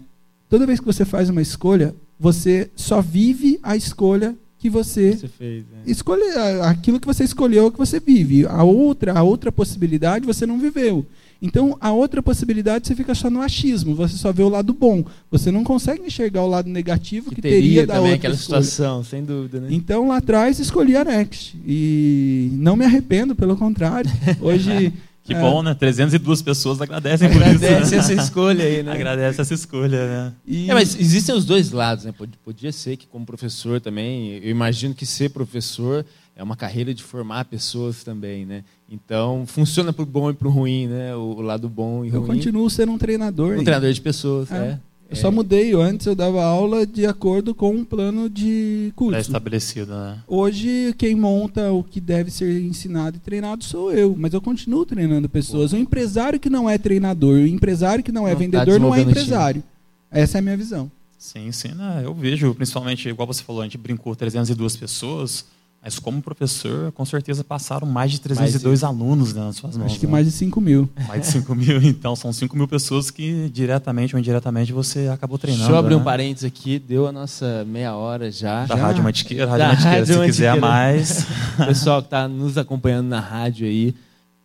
[0.51, 5.29] toda vez que você faz uma escolha, você só vive a escolha que você, você
[5.29, 5.83] fez, né?
[5.87, 6.23] escolhe
[6.63, 8.47] aquilo que você escolheu que você vive.
[8.47, 11.05] A outra, a outra possibilidade você não viveu.
[11.43, 15.05] Então, a outra possibilidade você fica só no achismo, você só vê o lado bom.
[15.31, 18.35] Você não consegue enxergar o lado negativo que, que teria, teria da também outra aquela
[18.35, 18.63] escolha.
[18.63, 19.69] situação, sem dúvida, né?
[19.71, 24.11] Então, lá atrás escolhi a Next e não me arrependo, pelo contrário.
[24.41, 24.95] Hoje
[25.25, 25.41] Que é.
[25.41, 25.73] bom, né?
[25.73, 27.75] 302 pessoas agradecem Agradece por isso.
[27.75, 28.93] Agradece essa escolha aí, né?
[28.93, 30.33] Agradece essa escolha, né?
[30.47, 30.71] E...
[30.71, 32.13] É, mas existem os dois lados, né?
[32.45, 36.05] Podia ser que como professor também, eu imagino que ser professor
[36.37, 38.65] é uma carreira de formar pessoas também, né?
[38.89, 41.17] Então, funciona para o bom e para o ruim, né?
[41.17, 42.23] O, lado bom e eu ruim.
[42.23, 43.59] Eu continuo sendo um treinador.
[43.59, 44.57] Um treinador de pessoas, é.
[44.57, 44.81] é.
[45.11, 45.73] Eu só mudei.
[45.75, 49.19] Antes eu dava aula de acordo com um plano de curso.
[49.19, 50.19] estabelecido, né?
[50.27, 54.85] Hoje quem monta o que deve ser ensinado e treinado sou eu, mas eu continuo
[54.85, 55.73] treinando pessoas.
[55.73, 58.79] O empresário que não é treinador, o empresário que não é não tá vendedor tá
[58.79, 59.63] não é empresário.
[60.11, 60.91] Essa é a minha visão.
[61.19, 62.03] Sim, sim, né?
[62.05, 65.47] eu vejo, principalmente, igual você falou, a gente brincou 302 pessoas,
[65.85, 68.87] mas como professor, com certeza passaram mais de 302 mais de...
[68.87, 69.93] alunos né, nas suas mãos.
[69.93, 70.13] Acho que né?
[70.13, 70.89] mais de 5 mil.
[71.07, 75.37] Mais de 5 mil, então são 5 mil pessoas que diretamente ou indiretamente você acabou
[75.37, 75.65] treinando.
[75.65, 76.01] Deixa eu abrir né?
[76.01, 78.65] um parênteses aqui, deu a nossa meia hora já.
[78.65, 78.83] Da já.
[78.83, 81.27] Rádio Mantiqueira, Rádio Mantiqueira, se quiser mais.
[81.67, 83.95] Pessoal que está nos acompanhando na rádio aí,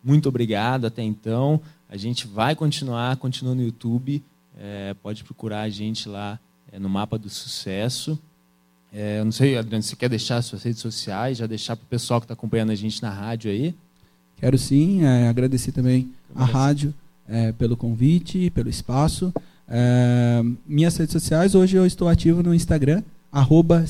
[0.04, 1.58] muito obrigado até então.
[1.88, 4.22] A gente vai continuar, continua no YouTube,
[4.58, 6.38] é, pode procurar a gente lá
[6.70, 8.18] é, no Mapa do Sucesso.
[8.92, 11.88] É, eu não sei, Adriano, se quer deixar suas redes sociais, já deixar para o
[11.88, 13.74] pessoal que está acompanhando a gente na rádio aí?
[14.36, 16.92] Quero sim, é, agradecer também a rádio
[17.28, 19.32] é, pelo convite, pelo espaço.
[19.68, 23.84] É, minhas redes sociais, hoje eu estou ativo no Instagram, arroba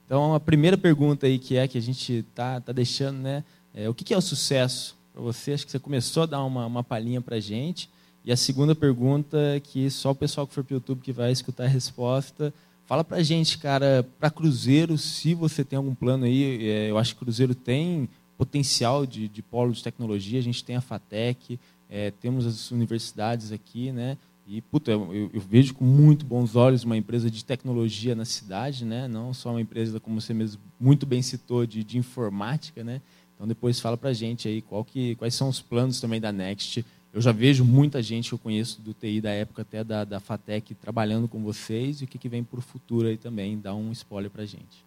[0.05, 3.43] Então, a primeira pergunta aí que é que a gente tá, tá deixando, né?
[3.73, 5.53] É, o que, que é o sucesso para você?
[5.53, 7.89] Acho que você começou a dar uma, uma palhinha para gente.
[8.23, 11.31] E a segunda pergunta, que só o pessoal que for para o YouTube que vai
[11.31, 12.53] escutar a resposta,
[12.85, 17.13] Fala pra gente, cara, para Cruzeiro, se você tem algum plano aí, é, eu acho
[17.13, 22.11] que Cruzeiro tem potencial de, de polo de tecnologia, a gente tem a FATEC, é,
[22.11, 24.17] temos as universidades aqui, né?
[24.47, 28.85] E, puta, eu, eu, vejo com muito bons olhos uma empresa de tecnologia na cidade,
[28.85, 29.07] né?
[29.07, 33.01] Não só uma empresa, como você mesmo muito bem citou, de, de informática, né?
[33.33, 36.85] Então, depois fala pra gente aí qual que, quais são os planos também da Next
[37.15, 40.19] eu já vejo muita gente que eu conheço do TI da época até da, da
[40.19, 43.57] FATEC trabalhando com vocês e o que, que vem para o futuro aí também.
[43.57, 44.83] Dá um spoiler para gente.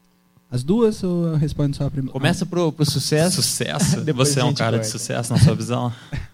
[0.51, 2.13] As duas ou eu respondo só a primeira?
[2.13, 3.37] Começa pro, pro sucesso.
[3.37, 4.05] Sucesso?
[4.13, 4.85] Você é um cara corta.
[4.85, 5.91] de sucesso na sua visão?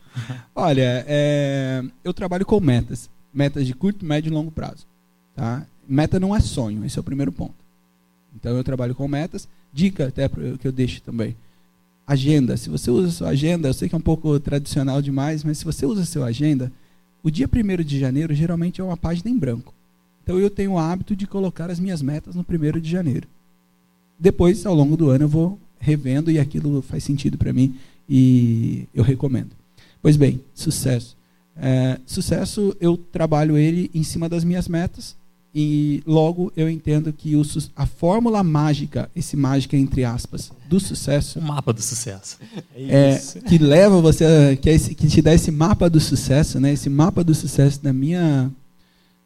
[0.52, 3.08] Olha, é, eu trabalho com metas.
[3.32, 4.84] Metas de curto, médio e longo prazo.
[5.32, 5.64] Tá?
[5.86, 7.54] Meta não é sonho, esse é o primeiro ponto.
[8.34, 9.48] Então eu trabalho com metas.
[9.72, 11.36] Dica até que eu deixo também
[12.06, 12.56] agenda.
[12.56, 15.64] Se você usa sua agenda, eu sei que é um pouco tradicional demais, mas se
[15.64, 16.70] você usa sua agenda,
[17.22, 19.72] o dia 1 de janeiro geralmente é uma página em branco.
[20.22, 23.28] Então eu tenho o hábito de colocar as minhas metas no 1 de janeiro.
[24.18, 27.74] Depois, ao longo do ano, eu vou revendo e aquilo faz sentido para mim
[28.08, 29.50] e eu recomendo.
[30.00, 31.16] Pois bem, sucesso.
[31.56, 35.16] É, sucesso, eu trabalho ele em cima das minhas metas
[35.54, 37.42] e logo eu entendo que o,
[37.76, 41.38] a fórmula mágica, esse mágica entre aspas, do sucesso.
[41.38, 42.38] O mapa do sucesso.
[42.74, 46.58] É, é que leva você, que, é esse, que te dá esse mapa do sucesso,
[46.58, 46.72] né?
[46.72, 48.50] Esse mapa do sucesso, na minha,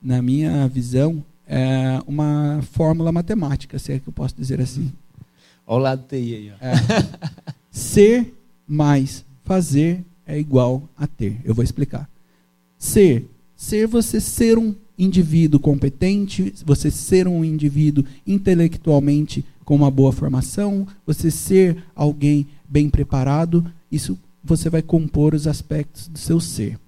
[0.02, 4.92] na minha visão, é uma fórmula matemática, se é que eu posso dizer assim.
[5.66, 6.52] Olha o lado TI aí.
[6.52, 6.54] Ó.
[6.60, 6.74] É.
[7.70, 8.34] Ser
[8.66, 11.40] mais fazer é igual a ter.
[11.42, 12.06] Eu vou explicar.
[12.78, 13.30] Ser.
[13.56, 20.86] Ser você ser um indivíduo competente, você ser um indivíduo intelectualmente com uma boa formação,
[21.06, 26.78] você ser alguém bem preparado, isso você vai compor os aspectos do seu ser.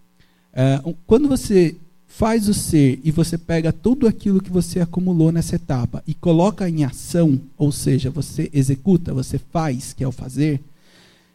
[0.53, 5.57] Uh, quando você faz o ser e você pega tudo aquilo que você acumulou nessa
[5.57, 10.61] etapa e coloca em ação, ou seja, você executa, você faz, que é o fazer,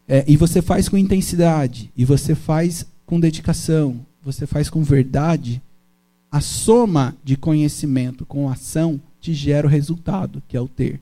[0.07, 5.61] é, e você faz com intensidade, e você faz com dedicação, você faz com verdade,
[6.35, 10.99] a soma de conhecimento com ação te gera o resultado, que é o ter.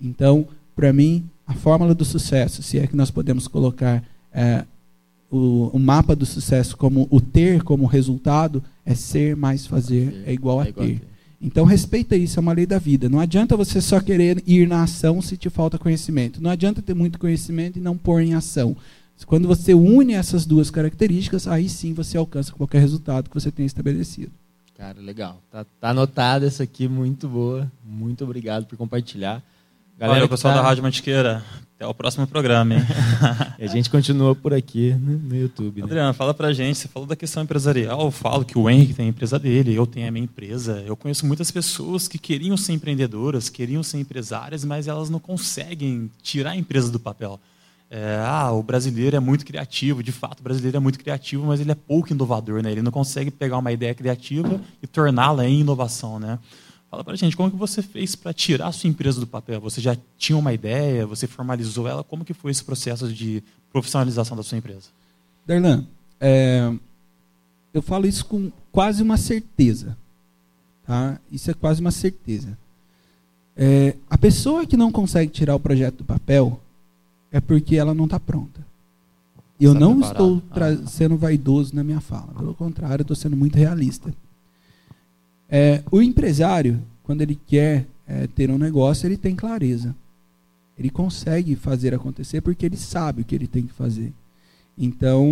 [0.00, 4.02] Então, para mim, a fórmula do sucesso, se é que nós podemos colocar
[4.32, 4.64] é,
[5.30, 10.32] o, o, mapa do sucesso como o ter como resultado, é ser mais fazer, é
[10.32, 11.02] igual a, é ter.
[11.42, 13.06] Então respeita isso, é uma lei da vida.
[13.06, 16.42] Não adianta você só querer ir na ação se te falta conhecimento.
[16.42, 18.74] Não adianta ter muito conhecimento e não pôr em ação.
[19.26, 23.66] Quando você une essas duas características, aí sim você alcança qualquer resultado que você tenha
[23.66, 24.39] estabelecido.
[24.80, 25.42] Cara, legal.
[25.50, 27.70] Tá, tá anotado essa aqui, muito boa.
[27.84, 29.42] Muito obrigado por compartilhar.
[29.98, 30.62] Galera, Valeu, pessoal tá...
[30.62, 31.44] da Rádio Mantiqueira.
[31.76, 32.80] Até o próximo programa, hein?
[33.60, 35.82] e a gente continua por aqui no YouTube.
[35.82, 35.84] Né?
[35.84, 36.78] Adriano, fala pra gente.
[36.78, 38.00] Você falou da questão empresarial.
[38.00, 40.82] Eu falo que o Henrique tem a empresa dele, eu tenho a minha empresa.
[40.86, 46.10] Eu conheço muitas pessoas que queriam ser empreendedoras, queriam ser empresárias, mas elas não conseguem
[46.22, 47.38] tirar a empresa do papel.
[47.90, 51.58] É, ah, o brasileiro é muito criativo, de fato, o brasileiro é muito criativo, mas
[51.58, 52.70] ele é pouco inovador, né?
[52.70, 56.38] Ele não consegue pegar uma ideia criativa e torná-la em inovação, né?
[56.88, 59.60] Fala para a gente, como que você fez para tirar a sua empresa do papel?
[59.60, 64.36] Você já tinha uma ideia, você formalizou ela, como que foi esse processo de profissionalização
[64.36, 64.88] da sua empresa?
[65.44, 65.84] Darlan,
[66.20, 66.72] é,
[67.74, 69.96] eu falo isso com quase uma certeza,
[70.86, 71.18] tá?
[71.30, 72.56] Isso é quase uma certeza.
[73.56, 76.60] É, a pessoa que não consegue tirar o projeto do papel,
[77.32, 78.64] é porque ela não está pronta.
[79.60, 80.36] Eu não preparado.
[80.36, 80.86] estou ah.
[80.86, 82.32] sendo vaidoso na minha fala.
[82.36, 84.12] Pelo contrário, estou sendo muito realista.
[85.48, 89.94] É, o empresário, quando ele quer é, ter um negócio, ele tem clareza.
[90.78, 94.12] Ele consegue fazer acontecer porque ele sabe o que ele tem que fazer.
[94.78, 95.28] Então,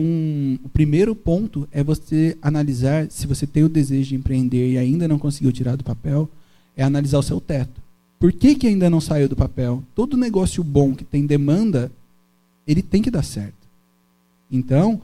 [0.62, 5.08] o primeiro ponto é você analisar, se você tem o desejo de empreender e ainda
[5.08, 6.28] não conseguiu tirar do papel,
[6.76, 7.80] é analisar o seu teto.
[8.18, 9.82] Por que, que ainda não saiu do papel?
[9.94, 11.90] Todo negócio bom que tem demanda,
[12.66, 13.54] ele tem que dar certo.
[14.50, 15.00] Então,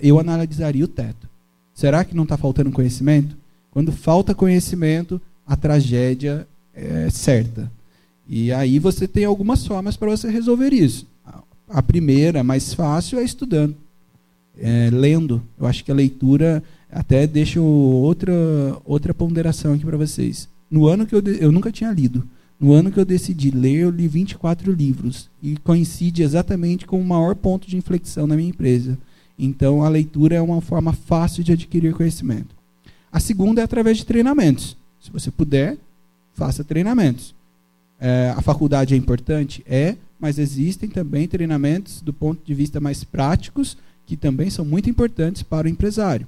[0.00, 1.28] eu analisaria o teto.
[1.74, 3.36] Será que não está faltando conhecimento?
[3.70, 7.70] Quando falta conhecimento, a tragédia é certa.
[8.28, 11.06] E aí você tem algumas formas para você resolver isso.
[11.68, 13.76] A primeira, mais fácil, é estudando,
[14.58, 15.42] é, lendo.
[15.58, 18.32] Eu acho que a leitura até deixa outra
[18.84, 20.48] outra ponderação aqui para vocês.
[20.70, 22.26] No ano que eu, eu nunca tinha lido.
[22.58, 25.30] No ano que eu decidi ler, eu li 24 livros.
[25.42, 28.98] E coincide exatamente com o maior ponto de inflexão na minha empresa.
[29.38, 32.54] Então, a leitura é uma forma fácil de adquirir conhecimento.
[33.10, 34.76] A segunda é através de treinamentos.
[35.00, 35.78] Se você puder,
[36.34, 37.34] faça treinamentos.
[37.98, 39.64] É, a faculdade é importante?
[39.66, 44.90] É, mas existem também treinamentos do ponto de vista mais práticos que também são muito
[44.90, 46.26] importantes para o empresário.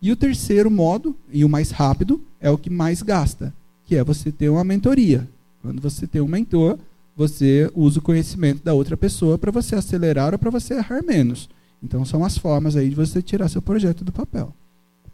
[0.00, 3.52] E o terceiro modo, e o mais rápido, é o que mais gasta,
[3.84, 5.28] que é você ter uma mentoria.
[5.62, 6.78] Quando você tem um mentor,
[7.16, 11.48] você usa o conhecimento da outra pessoa para você acelerar ou para você errar menos.
[11.82, 14.54] Então são as formas aí de você tirar seu projeto do papel.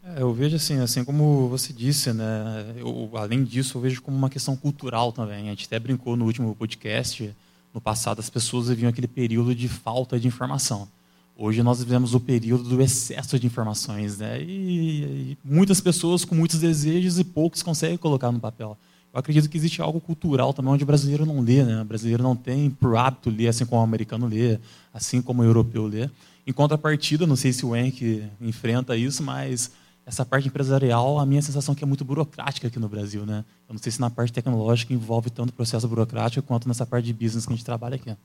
[0.03, 2.73] É, eu vejo assim, assim como você disse, né?
[2.77, 5.47] Eu, além disso, eu vejo como uma questão cultural também.
[5.47, 7.33] A gente até brincou no último podcast,
[7.73, 10.87] no passado, as pessoas viviam aquele período de falta de informação.
[11.35, 14.41] Hoje nós vivemos o período do excesso de informações, né?
[14.41, 18.77] E, e, muitas pessoas com muitos desejos e poucos conseguem colocar no papel.
[19.11, 21.81] Eu acredito que existe algo cultural também onde o brasileiro não lê, né?
[21.81, 24.59] O brasileiro não tem por hábito ler assim como o americano lê,
[24.93, 26.07] assim como o europeu lê.
[26.45, 29.71] Em contrapartida, não sei se o Henk enfrenta isso, mas
[30.05, 33.43] essa parte empresarial, a minha sensação é que é muito burocrática aqui no Brasil, né?
[33.67, 37.13] Eu não sei se na parte tecnológica envolve tanto processo burocrático quanto nessa parte de
[37.13, 38.15] business que a gente trabalha aqui.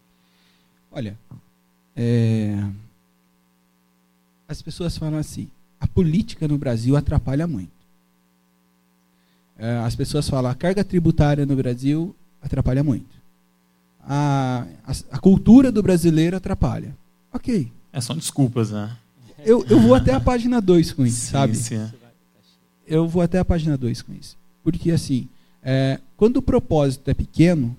[0.90, 1.18] Olha,
[1.96, 2.64] é
[4.48, 7.70] as pessoas falam assim: a política no Brasil atrapalha muito.
[9.58, 13.18] É, as pessoas falam: a carga tributária no Brasil atrapalha muito.
[14.02, 16.96] A, a, a cultura do brasileiro atrapalha.
[17.32, 17.70] Ok.
[17.92, 18.96] É, são desculpas, né?
[19.44, 21.54] Eu, eu vou até a página 2 com isso, sim, sabe?
[21.54, 21.90] Sim.
[22.86, 24.36] Eu vou até a página 2 com isso.
[24.64, 25.28] Porque, assim,
[25.62, 27.76] é, quando o propósito é pequeno,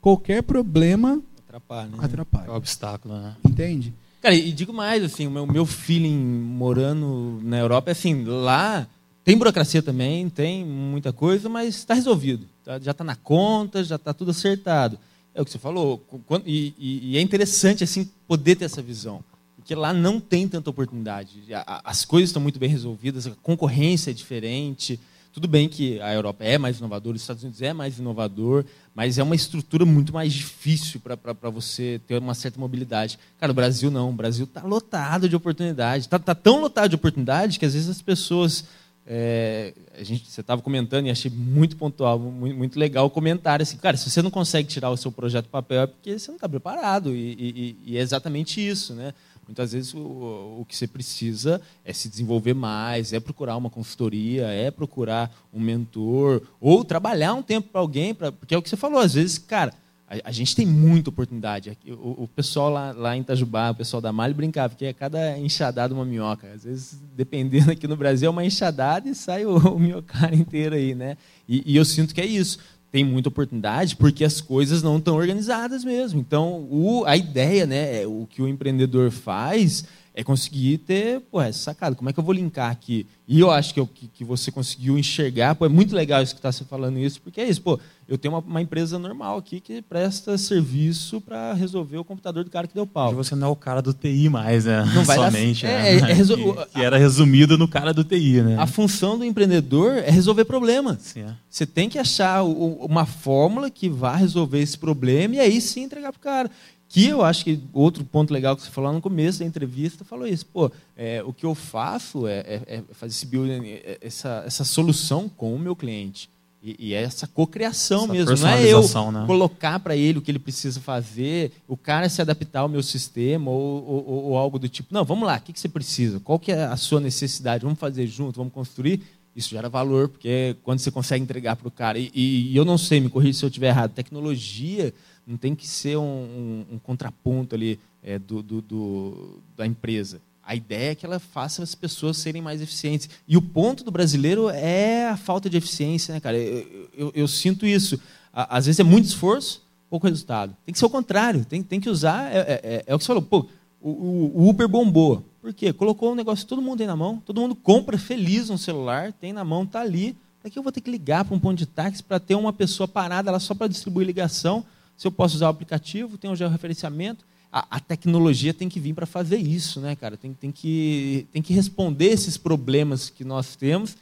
[0.00, 1.90] qualquer problema atrapalha.
[1.90, 1.98] Né?
[2.00, 2.46] atrapalha.
[2.46, 3.36] É um obstáculo, né?
[3.44, 3.94] Entende?
[4.26, 8.84] Cara, e digo mais, assim, o meu, meu feeling morando na Europa é assim, lá
[9.22, 12.44] tem burocracia também, tem muita coisa, mas está resolvido.
[12.64, 14.98] Tá, já está na conta, já está tudo acertado.
[15.32, 16.04] É o que você falou.
[16.44, 19.22] E, e, e, é interessante assim poder ter essa visão.
[19.54, 21.44] Porque lá não tem tanta oportunidade.
[21.84, 24.98] As coisas estão muito bem resolvidas, a concorrência é diferente.
[25.36, 28.64] Tudo bem que a Europa é mais inovadora, os Estados Unidos é mais inovador,
[28.94, 33.18] mas é uma estrutura muito mais difícil para você ter uma certa mobilidade.
[33.38, 34.08] Cara, o Brasil não.
[34.08, 36.06] O Brasil está lotado de oportunidade.
[36.06, 38.64] Está tá tão lotado de oportunidade que às vezes as pessoas.
[39.06, 43.62] É, a gente, você estava comentando e achei muito pontual, muito, muito, legal o comentário.
[43.62, 46.28] Assim, cara, se você não consegue tirar o seu projeto do papel é porque você
[46.28, 47.14] não está preparado.
[47.14, 48.94] E, e, e, é exatamente isso.
[48.94, 49.12] Né?
[49.46, 54.46] Muitas vezes o, o que você precisa é se desenvolver mais, é procurar uma consultoria,
[54.48, 58.68] é procurar um mentor, ou trabalhar um tempo para alguém, pra, porque é o que
[58.68, 59.72] você falou, às vezes, cara,
[60.08, 61.76] a, a, gente tem muita oportunidade.
[61.88, 65.36] O, o pessoal lá, lá, em Itajubá, o pessoal da Mali brincava que é cada
[65.38, 66.48] enxadada uma minhoca.
[66.52, 69.80] Às vezes, dependendo aqui no Brasil, é uma enxadada e sai o, o
[70.32, 71.16] inteiro aí, né?
[71.48, 72.58] E, e, eu sinto que é isso.
[72.90, 76.20] Tem muita oportunidade porque as coisas não estão organizadas mesmo.
[76.20, 79.84] Então, o, a ideia, né, é, o que o empreendedor faz
[80.16, 81.94] é conseguir ter, pô, essa sacada.
[81.94, 83.06] Como é que eu vou linkar aqui?
[83.28, 86.52] E eu acho que, eu, que, que, você conseguiu enxergar, pô, é muito legal escutar
[86.52, 89.82] você falando isso, porque é isso, pô, eu tenho uma, uma empresa normal aqui que
[89.82, 93.12] presta serviço para resolver o computador do cara que deu pau.
[93.14, 94.90] Você não é o cara do TI mais, né?
[94.94, 95.72] Não vai Somente, dar...
[95.72, 96.08] é, né?
[96.08, 96.54] é, é resol...
[96.54, 98.56] que, que, era resumido no cara do TI, né?
[98.58, 100.96] A função do empreendedor é resolver problema.
[100.98, 101.34] Sim, é.
[101.50, 106.10] Você tem que achar uma fórmula que vá resolver esse problema e aí sim entregar
[106.10, 106.50] para o cara.
[106.96, 110.26] Que eu acho que outro ponto legal que você falou no começo da entrevista falou
[110.26, 110.46] isso.
[110.46, 114.64] Pô, é, o que eu faço é, é, é fazer esse building, é, essa, essa
[114.64, 116.30] solução com o meu cliente.
[116.62, 118.34] E, e é essa cocriação mesmo.
[118.34, 118.80] Não é eu
[119.12, 119.24] né?
[119.26, 123.50] colocar para ele o que ele precisa fazer, o cara se adaptar ao meu sistema
[123.50, 124.88] ou, ou, ou algo do tipo.
[124.90, 126.18] Não, vamos lá, o que, que você precisa?
[126.18, 127.62] Qual que é a sua necessidade?
[127.62, 129.02] Vamos fazer junto, vamos construir.
[129.36, 131.98] Isso gera valor, porque quando você consegue entregar para o cara.
[131.98, 133.92] E, e, eu não sei, me corrija se eu estiver errado.
[133.92, 134.94] Tecnologia
[135.26, 140.20] não tem que ser um, um, um contraponto ali é, do, do, do, da empresa.
[140.42, 143.10] A ideia é que ela faça as pessoas serem mais eficientes.
[143.26, 146.38] E o ponto do brasileiro é a falta de eficiência, né, cara?
[146.38, 148.00] Eu, eu, eu sinto isso.
[148.32, 150.56] Às vezes é muito esforço, pouco resultado.
[150.64, 151.44] Tem que ser o contrário.
[151.44, 152.32] Tem, tem que usar.
[152.32, 153.22] É, é, é, é o que você falou.
[153.22, 153.48] Pô,
[153.80, 153.90] o,
[154.36, 155.24] o, Uber bombou.
[155.42, 155.72] Por quê?
[155.72, 157.20] Colocou um negócio todo mundo tem na mão.
[157.26, 160.16] Todo mundo compra feliz um celular, tem na mão, está ali.
[160.40, 162.52] Para que eu vou ter que ligar para um ponto de táxi para ter uma
[162.52, 164.64] pessoa parada lá só para distribuir ligação?
[164.96, 167.24] Se eu posso usar o aplicativo, tem um georreferenciamento.
[167.52, 170.16] A, a tecnologia tem que vir para fazer isso, né, cara?
[170.16, 173.96] Tem, tem, que, tem que responder esses problemas que nós temos.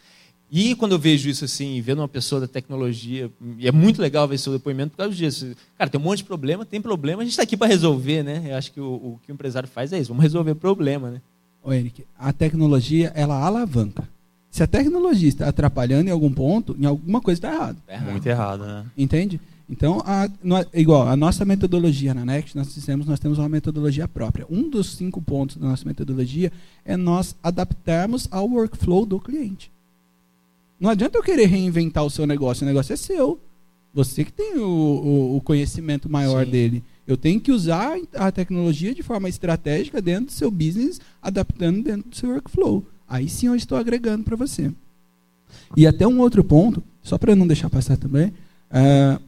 [0.51, 4.29] E quando eu vejo isso assim, vendo uma pessoa da tecnologia, e é muito legal
[4.29, 5.55] ver seu depoimento por causa disso.
[5.77, 8.43] Cara, tem um monte de problema, tem problema, a gente está aqui para resolver, né?
[8.47, 11.21] Eu acho que o, o, que o empresário faz é isso, vamos resolver problema, né?
[11.63, 14.09] Ô, Eric, a tecnologia, ela alavanca.
[14.51, 17.79] Se a tecnologia está atrapalhando em algum ponto, em alguma coisa está errado.
[17.89, 18.85] É muito errado, né?
[18.97, 19.41] Entende?
[19.69, 24.07] Então, a, no, igual, a nossa metodologia na Next, nós dizemos, nós temos uma metodologia
[24.07, 24.47] própria.
[24.51, 26.53] Um dos cinco pontos da nossa metodologia
[26.85, 29.71] é nós adaptarmos ao workflow do cliente.
[30.79, 33.41] Não adianta eu querer reinventar o seu negócio, o negócio é seu.
[33.95, 36.51] Você que tem o, o, o conhecimento maior Sim.
[36.51, 36.85] dele.
[37.07, 42.11] Eu tenho que usar a tecnologia de forma estratégica dentro do seu business, adaptando dentro
[42.11, 42.85] do seu workflow.
[43.09, 44.73] Aí sim eu estou agregando para você.
[45.77, 49.23] E até um outro ponto, só para não deixar passar também, uh,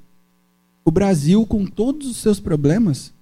[0.86, 3.12] o Brasil, com todos os seus problemas,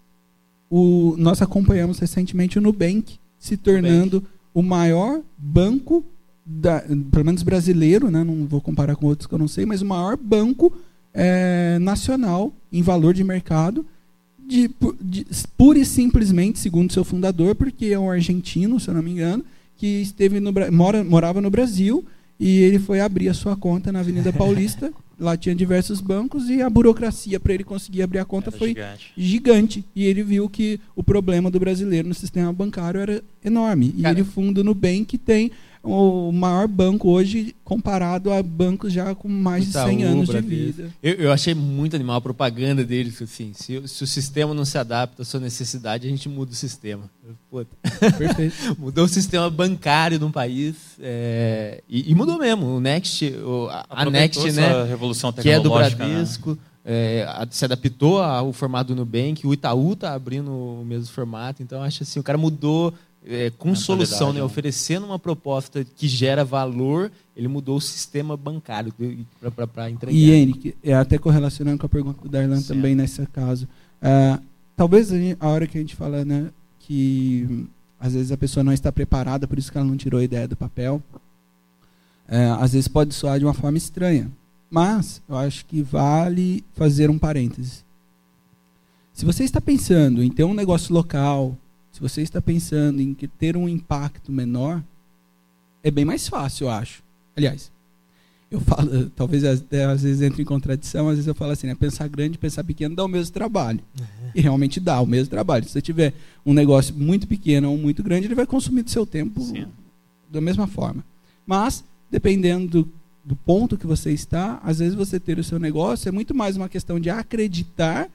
[0.68, 4.34] o, nós acompanhamos recentemente o Nubank se tornando Nubank.
[4.52, 6.04] o maior banco,
[6.44, 9.80] da, pelo menos brasileiro, né, não vou comparar com outros que eu não sei, mas
[9.80, 10.76] o maior banco
[11.14, 13.86] é, nacional em valor de mercado,
[14.46, 19.02] de, de, pura e simplesmente, segundo seu fundador, porque é um argentino, se eu não
[19.02, 19.42] me engano,
[19.74, 22.04] que esteve no, mora, morava no Brasil
[22.38, 26.60] e ele foi abrir a sua conta na Avenida Paulista Lá tinha diversos bancos e
[26.60, 29.12] a burocracia para ele conseguir abrir a conta era foi gigante.
[29.16, 29.84] gigante.
[29.94, 33.94] E ele viu que o problema do brasileiro no sistema bancário era enorme.
[33.96, 35.52] E ele funda no Nubank tem
[35.84, 40.40] o maior banco hoje comparado a bancos já com mais Itaú, de 100 anos de
[40.40, 40.90] vida.
[41.02, 44.78] Eu, eu, achei muito animal a propaganda deles, assim, se, se, o sistema não se
[44.78, 47.10] adapta à sua necessidade, a gente muda o sistema.
[48.18, 48.54] Perfeito.
[48.80, 52.66] mudou o sistema bancário de um país é, e, e, mudou mesmo.
[52.66, 55.90] O Next, o, a, a Next, né, revolução que é do né?
[55.90, 56.58] Bradesco, né?
[56.84, 61.82] é, se adaptou ao formato do Nubank, o Itaú está abrindo o mesmo formato, então
[61.82, 62.92] acho assim, o cara mudou
[63.26, 64.42] é, com solução, né?
[64.42, 68.92] oferecendo uma proposta que gera valor, ele mudou o sistema bancário
[69.74, 70.16] para entregar.
[70.16, 72.74] E, Henrique, é até correlacionando com a pergunta do Darlan Sim.
[72.74, 73.66] também nesse caso.
[74.02, 74.42] Uh,
[74.76, 76.50] talvez a, gente, a, hora que a gente fala né,
[76.80, 77.66] que
[77.98, 80.46] às vezes a pessoa não está preparada, por isso que ela não tirou a ideia
[80.46, 81.02] do papel,
[82.28, 84.30] uh, às vezes pode soar de uma forma estranha.
[84.70, 87.84] Mas eu acho que vale fazer um parêntese.
[89.14, 91.56] Se você está pensando em ter um negócio local,
[91.94, 94.82] se você está pensando em ter um impacto menor,
[95.80, 97.04] é bem mais fácil, eu acho.
[97.36, 97.70] Aliás,
[98.50, 101.74] eu falo, talvez até às vezes entre em contradição, às vezes eu falo assim, né,
[101.76, 103.78] pensar grande, pensar pequeno dá o mesmo trabalho.
[103.96, 104.30] Uhum.
[104.34, 105.64] E realmente dá o mesmo trabalho.
[105.66, 106.12] Se você tiver
[106.44, 109.66] um negócio muito pequeno ou muito grande, ele vai consumir do seu tempo Sim.
[110.28, 111.04] da mesma forma.
[111.46, 112.92] Mas, dependendo do,
[113.24, 116.56] do ponto que você está, às vezes você ter o seu negócio é muito mais
[116.56, 118.10] uma questão de acreditar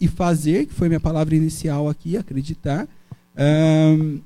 [0.00, 2.88] e fazer, que foi minha palavra inicial aqui, acreditar,
[3.38, 4.20] um,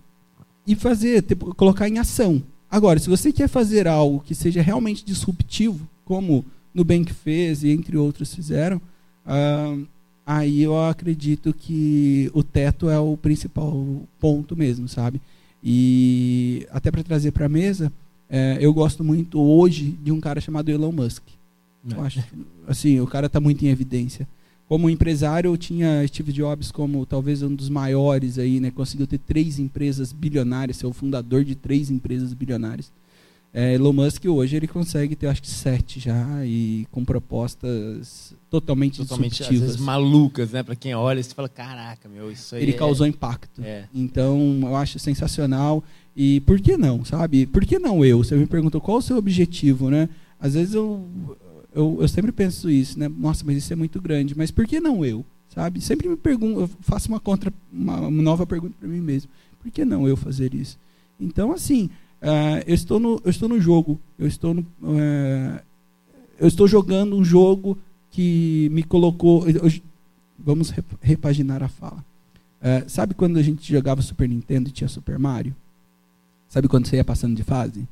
[0.66, 2.42] e fazer, tipo, colocar em ação.
[2.70, 6.44] Agora, se você quer fazer algo que seja realmente disruptivo, como
[6.74, 8.80] Nubank fez e entre outros fizeram,
[9.26, 9.86] um,
[10.26, 15.20] aí eu acredito que o teto é o principal ponto mesmo, sabe?
[15.62, 17.92] E até para trazer para a mesa,
[18.28, 21.22] é, eu gosto muito hoje de um cara chamado Elon Musk.
[21.90, 22.00] É.
[22.00, 22.22] acho,
[22.66, 24.26] assim, o cara está muito em evidência.
[24.72, 28.70] Como empresário, eu tinha Steve Jobs como talvez um dos maiores aí, né?
[28.70, 32.90] Conseguiu ter três empresas bilionárias, ser o fundador de três empresas bilionárias.
[33.52, 38.96] É, Elon Musk hoje ele consegue ter acho que sete já e com propostas totalmente,
[38.96, 39.68] Totalmente, às disruptivas.
[39.72, 40.62] vezes, malucas, né?
[40.62, 43.60] Pra quem olha, você fala, caraca, meu, isso aí ele é- causou impacto.
[43.62, 43.84] É.
[43.94, 45.84] Então, eu acho sensacional.
[46.16, 47.44] E por que não, sabe?
[47.44, 48.24] Por que não eu?
[48.24, 50.08] Você me perguntou qual o seu objetivo, né?
[50.40, 51.06] Às vezes eu,
[51.74, 53.08] eu, eu sempre penso isso, né?
[53.08, 54.36] Nossa, mas isso é muito grande.
[54.36, 55.24] Mas por que não eu?
[55.48, 55.80] Sabe?
[55.80, 59.30] Sempre me pergunto, eu faço uma, contra, uma, nova pergunta para mim mesmo.
[59.60, 60.78] Por que não eu fazer isso?
[61.20, 64.00] Então, assim, ah, eu, estou no, eu estou no jogo.
[64.18, 64.66] Eu estou no,
[64.98, 65.62] eh,
[66.40, 67.78] eu estou jogando um jogo
[68.10, 69.48] que me colocou.
[69.48, 69.70] eu-
[70.38, 72.04] vamos rep- repaginar a fala.
[72.60, 75.54] É, sabe quando a gente jogava Super Nintendo e tinha Super Mario?
[76.48, 77.86] Sabe quando você ia passando de fase?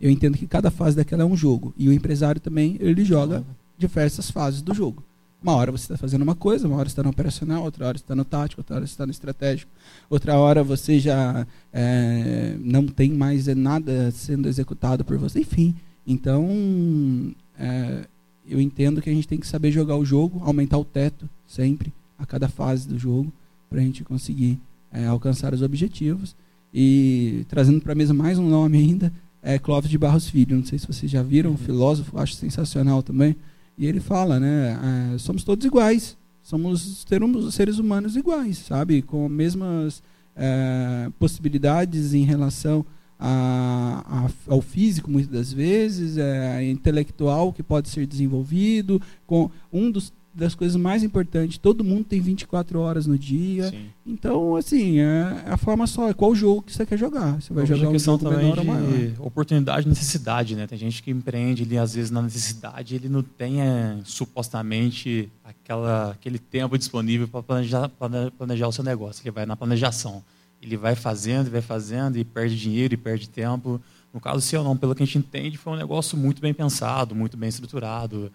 [0.00, 1.74] Eu entendo que cada fase daquela é um jogo.
[1.76, 3.44] E o empresário também, ele joga
[3.78, 5.02] diversas fases do jogo.
[5.42, 8.14] Uma hora você está fazendo uma coisa, uma hora está no operacional, outra hora está
[8.14, 9.70] no tático, outra hora está no estratégico,
[10.08, 15.40] outra hora você já é, não tem mais nada sendo executado por você.
[15.40, 15.74] Enfim,
[16.06, 18.06] então é,
[18.48, 21.92] eu entendo que a gente tem que saber jogar o jogo, aumentar o teto sempre,
[22.18, 23.32] a cada fase do jogo,
[23.68, 24.58] para a gente conseguir
[24.90, 26.34] é, alcançar os objetivos.
[26.72, 29.12] E trazendo para a mesa mais um nome ainda,
[29.42, 30.56] é Clóvis de Barros Filho.
[30.56, 33.36] Não sei se vocês já viram, um filósofo, acho sensacional também.
[33.78, 34.78] E ele fala, né?
[35.14, 36.16] é, somos todos iguais.
[36.42, 37.04] Somos
[37.50, 39.02] seres humanos iguais, sabe?
[39.02, 40.00] Com mesmas
[40.36, 42.86] é, possibilidades em relação
[43.18, 49.02] a, a- ao físico, muitas das vezes, é, intelectual que pode ser desenvolvido.
[49.26, 53.70] Com um dos das coisas mais importantes, todo mundo tem 24 horas no dia.
[53.70, 53.86] Sim.
[54.06, 57.40] Então, assim, é é a forma só, é qual jogo que você quer jogar.
[57.40, 58.86] Você vai Eu jogar um questão jogo também menor ou maior.
[58.92, 60.66] de oportunidade e necessidade, né?
[60.66, 66.10] Tem gente que empreende ali, às vezes, na necessidade, ele não tem, é, supostamente, aquela,
[66.12, 69.22] aquele tempo disponível para planejar, plane- planejar o seu negócio.
[69.22, 70.22] Ele vai na planejação.
[70.62, 73.80] Ele vai fazendo, vai fazendo, e perde dinheiro e perde tempo.
[74.12, 74.76] No caso seu, não.
[74.76, 78.30] Pelo que a gente entende, foi um negócio muito bem pensado, muito bem estruturado.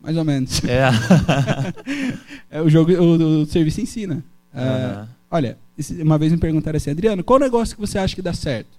[0.00, 0.62] Mais ou menos.
[0.64, 0.88] É.
[2.52, 4.24] É, o jogo, o, o serviço ensina.
[4.52, 5.08] É, Aham.
[5.30, 5.58] Olha,
[6.00, 8.76] uma vez me perguntaram assim, Adriano, qual negócio que você acha que dá certo?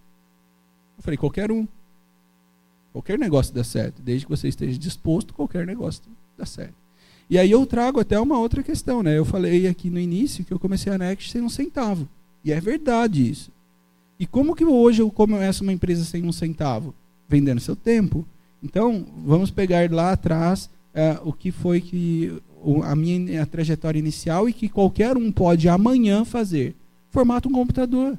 [0.98, 1.66] Eu falei, qualquer um.
[2.92, 4.02] Qualquer negócio dá certo.
[4.02, 6.04] Desde que você esteja disposto, qualquer negócio
[6.38, 6.74] dá certo.
[7.30, 9.18] E aí eu trago até uma outra questão, né?
[9.18, 12.10] Eu falei aqui no início que eu comecei a Next sem um centavo.
[12.44, 13.50] E é verdade isso.
[14.20, 16.94] E como que hoje eu começo uma empresa sem um centavo?
[17.30, 18.28] Vendendo seu tempo.
[18.62, 24.00] Então, vamos pegar lá atrás eh, o que foi que o- a minha a trajetória
[24.00, 26.76] inicial e que qualquer um pode amanhã fazer.
[27.10, 28.18] Formata um computador.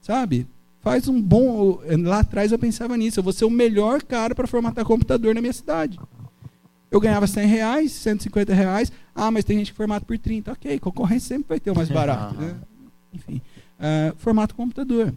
[0.00, 0.46] Sabe?
[0.80, 1.80] Faz um bom.
[2.04, 3.18] Lá atrás eu pensava nisso.
[3.18, 5.98] Eu vou ser o melhor cara para formatar computador na minha cidade.
[6.90, 8.90] Eu ganhava 100 reais, 150 reais.
[9.14, 10.52] Ah, mas tem gente que formata por 30.
[10.52, 12.34] Ok, concorrência sempre vai ter o mais barato.
[12.40, 12.54] Né?
[13.12, 13.40] Enfim.
[13.78, 15.12] ah, formata o computador.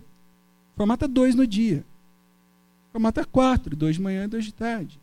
[0.75, 1.83] Formata dois no dia.
[2.91, 4.99] Formata quatro, dois de manhã e dois de tarde.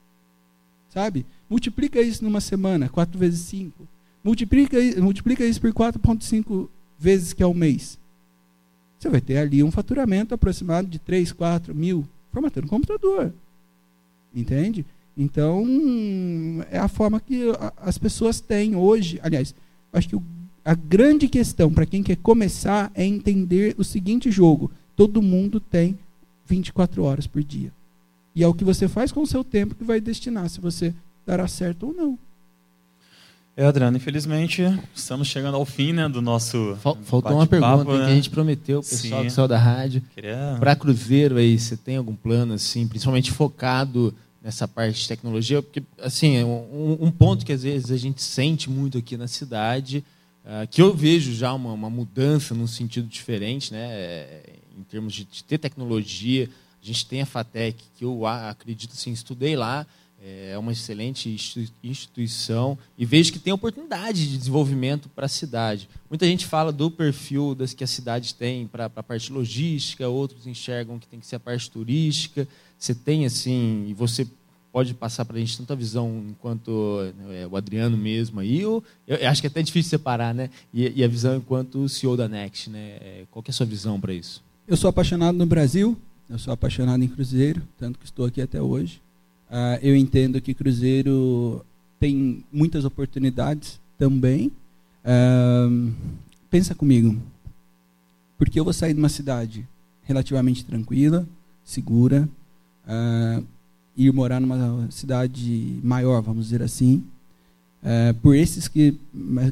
[0.89, 1.27] Sabe?
[1.49, 3.87] Multiplica isso numa semana, 4 vezes 5.
[4.25, 6.69] Multiplica, multiplica isso por 4,5
[6.99, 7.99] vezes que é o mês.
[8.99, 13.33] Você vai ter ali um faturamento aproximado de 3, 4 mil formatando computador.
[14.35, 14.85] Entende?
[15.17, 15.67] Então,
[16.71, 17.45] é a forma que
[17.77, 19.19] as pessoas têm hoje.
[19.23, 19.55] Aliás,
[19.93, 20.23] acho que o-
[20.65, 25.99] a grande questão para quem quer começar é entender o seguinte jogo: todo mundo tem
[26.47, 27.73] 24 horas por dia.
[28.39, 30.95] E é o que você faz com o seu tempo que vai destinar se você
[31.27, 32.17] dará certo ou não.
[33.57, 34.63] É, Adriano, infelizmente,
[34.95, 36.79] estamos chegando ao fim né, do nosso.
[36.81, 38.05] Fal- Faltou uma pergunta né?
[38.07, 39.27] que a gente prometeu, o pessoal Sim.
[39.27, 40.01] que saiu da rádio.
[40.15, 40.57] Queria...
[40.61, 45.61] Para Cruzeiro aí, você tem algum plano assim, principalmente focado nessa parte de tecnologia?
[45.61, 50.05] Porque assim, um, um ponto que às vezes a gente sente muito aqui na cidade,
[50.47, 54.43] ah, que eu vejo já uma, uma mudança num sentido diferente, né, é,
[54.79, 56.49] em termos de, de ter tecnologia.
[56.83, 59.87] A gente tem a Fatec, que eu acredito assim, estudei lá,
[60.21, 65.89] é uma excelente institui- instituição e vejo que tem oportunidade de desenvolvimento para a cidade.
[66.11, 70.47] Muita gente fala do perfil das que a cidade tem para a parte logística, outros
[70.47, 72.49] enxergam que tem que ser a parte turística.
[72.77, 74.27] Você tem assim, e você
[74.73, 77.01] pode passar para a gente tanta visão enquanto
[77.31, 80.51] é, o Adriano mesmo aí, eu, eu acho que é até difícil separar, né?
[80.75, 82.99] E, e a visão enquanto CEO da Next, né?
[83.01, 84.43] É, Qual é a sua visão para isso?
[84.67, 85.97] Eu sou apaixonado no Brasil,
[86.29, 89.01] eu sou apaixonado em Cruzeiro, tanto que estou aqui até hoje.
[89.51, 91.65] Ah, eu entendo que Cruzeiro
[91.99, 94.53] tem muitas oportunidades também.
[95.05, 95.93] Uh,
[96.51, 97.21] pensa comigo.
[98.37, 99.67] Porque eu vou sair de uma cidade
[100.05, 101.27] relativamente tranquila,
[101.65, 102.29] segura,
[102.87, 103.45] uh,
[103.97, 107.03] ir morar numa cidade maior, vamos dizer assim.
[107.83, 108.97] Uh, por esses que,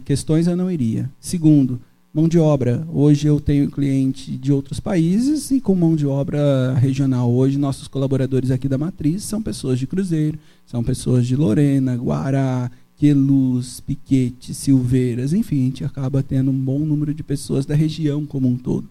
[0.05, 1.11] questões eu não iria.
[1.21, 1.81] Segundo,
[2.17, 2.83] mão de obra.
[2.91, 7.31] Hoje eu tenho cliente de outros países e com mão de obra regional.
[7.31, 12.71] Hoje nossos colaboradores aqui da Matriz são pessoas de Cruzeiro, são pessoas de Lorena, Guará,
[12.97, 18.25] Queluz, Piquete, Silveiras, enfim, a gente acaba tendo um bom número de pessoas da região
[18.25, 18.89] como um todo.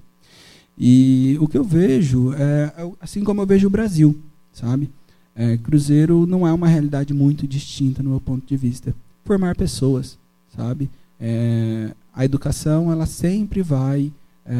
[0.78, 2.71] E o que eu vejo é
[3.01, 4.15] assim como eu vejo o Brasil,
[4.53, 4.88] sabe?
[5.36, 8.93] É, Cruzeiro não é uma realidade muito distinta no meu ponto de vista.
[9.23, 10.15] Formar pessoas,
[10.55, 10.91] sabe?
[11.19, 14.11] É, a educação ela sempre vai
[14.45, 14.53] é,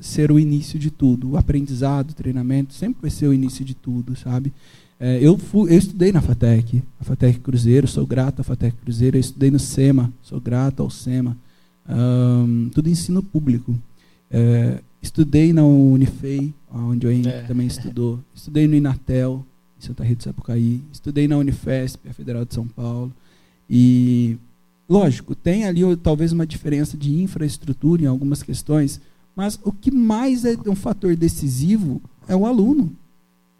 [0.00, 1.30] ser o início de tudo.
[1.30, 4.52] O aprendizado, o treinamento sempre vai ser o início de tudo, sabe?
[5.00, 9.16] É, eu, fui, eu estudei na FATEC, a FATEC Cruzeiro, sou grato à FATEC Cruzeiro.
[9.16, 11.36] Eu estudei no SEMA, sou grato ao SEMA.
[11.88, 13.78] Um, tudo ensino público.
[14.30, 17.42] É, estudei na Unifei, onde o Henrique é.
[17.42, 18.18] também estudou.
[18.34, 19.46] Estudei no Inatel,
[19.80, 20.80] em Santa Rita do Sapucaí.
[20.92, 23.12] Estudei na Unifesp, a Federal de São Paulo.
[23.70, 24.36] E,
[24.88, 29.00] lógico, tem ali talvez uma diferença de infraestrutura em algumas questões,
[29.36, 32.92] mas o que mais é um fator decisivo é o aluno,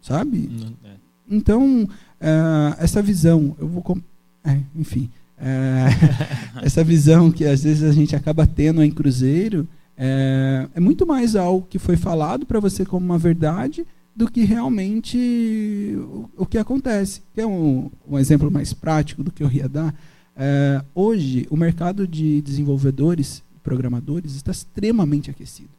[0.00, 0.50] sabe?
[0.84, 0.90] É.
[1.30, 3.98] Então, uh, essa visão, eu vou.
[4.44, 5.10] É, enfim.
[5.38, 9.68] Uh, essa visão que às vezes a gente acaba tendo em Cruzeiro
[10.00, 14.44] é, é muito mais algo que foi falado para você como uma verdade do que
[14.44, 17.20] realmente o, o que acontece.
[17.34, 19.92] Que é um, um, exemplo mais prático do que eu ia dar.
[20.40, 25.70] É, hoje, o mercado de desenvolvedores, programadores, está extremamente aquecido.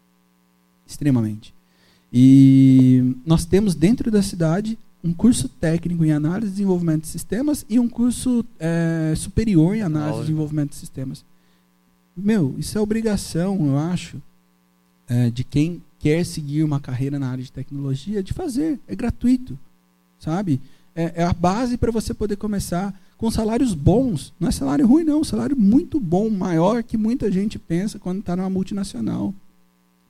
[0.85, 1.53] Extremamente.
[2.11, 7.65] E nós temos dentro da cidade um curso técnico em análise e desenvolvimento de sistemas
[7.69, 11.23] e um curso é, superior em análise e desenvolvimento de sistemas.
[12.17, 14.21] Meu, isso é obrigação, eu acho,
[15.07, 18.77] é, de quem quer seguir uma carreira na área de tecnologia de fazer.
[18.87, 19.57] É gratuito,
[20.19, 20.59] sabe?
[20.93, 24.33] É, é a base para você poder começar com salários bons.
[24.39, 25.23] Não é salário ruim, não.
[25.23, 29.33] Salário muito bom, maior que muita gente pensa quando está numa multinacional.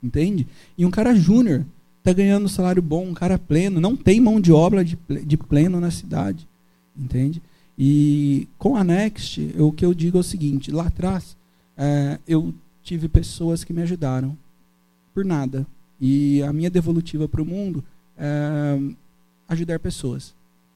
[0.02, 0.48] Entende?
[0.78, 1.66] E um cara júnior
[1.98, 5.36] está ganhando um salário bom, um cara pleno, não tem mão de obra de, de
[5.36, 6.48] pleno na cidade,
[6.98, 7.42] entende?
[7.78, 11.36] E com a Next, eu, o que eu digo é o seguinte, lá atrás,
[11.76, 12.54] é, eu
[12.84, 14.38] tive pessoas que me ajudaram
[15.14, 15.68] por nada.
[16.00, 17.84] E a minha devolutiva para o mundo
[18.18, 18.80] é
[19.50, 20.34] ajudar pessoas,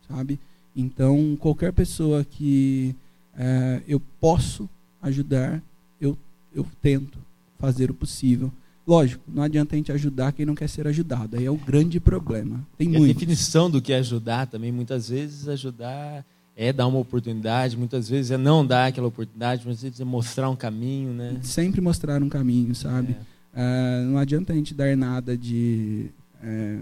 [0.10, 0.40] sabe?
[0.76, 2.96] Então, qualquer pessoa que
[3.38, 4.70] é, eu posso
[5.02, 5.62] ajudar,
[6.00, 6.18] eu,
[6.54, 7.20] eu tento
[7.60, 8.52] fazer o possível.
[8.86, 11.38] Lógico, não adianta a gente ajudar quem não quer ser ajudado.
[11.38, 12.66] Aí é o grande problema.
[12.78, 17.00] Tem e a definição do que é ajudar também, muitas vezes, ajudar é dar uma
[17.00, 21.40] oportunidade, muitas vezes é não dar aquela oportunidade, muitas vezes é mostrar um caminho, né?
[21.42, 23.16] Sempre mostrar um caminho, sabe?
[23.56, 24.04] É.
[24.04, 26.08] Uh, não adianta a gente dar nada de...
[26.44, 26.78] É,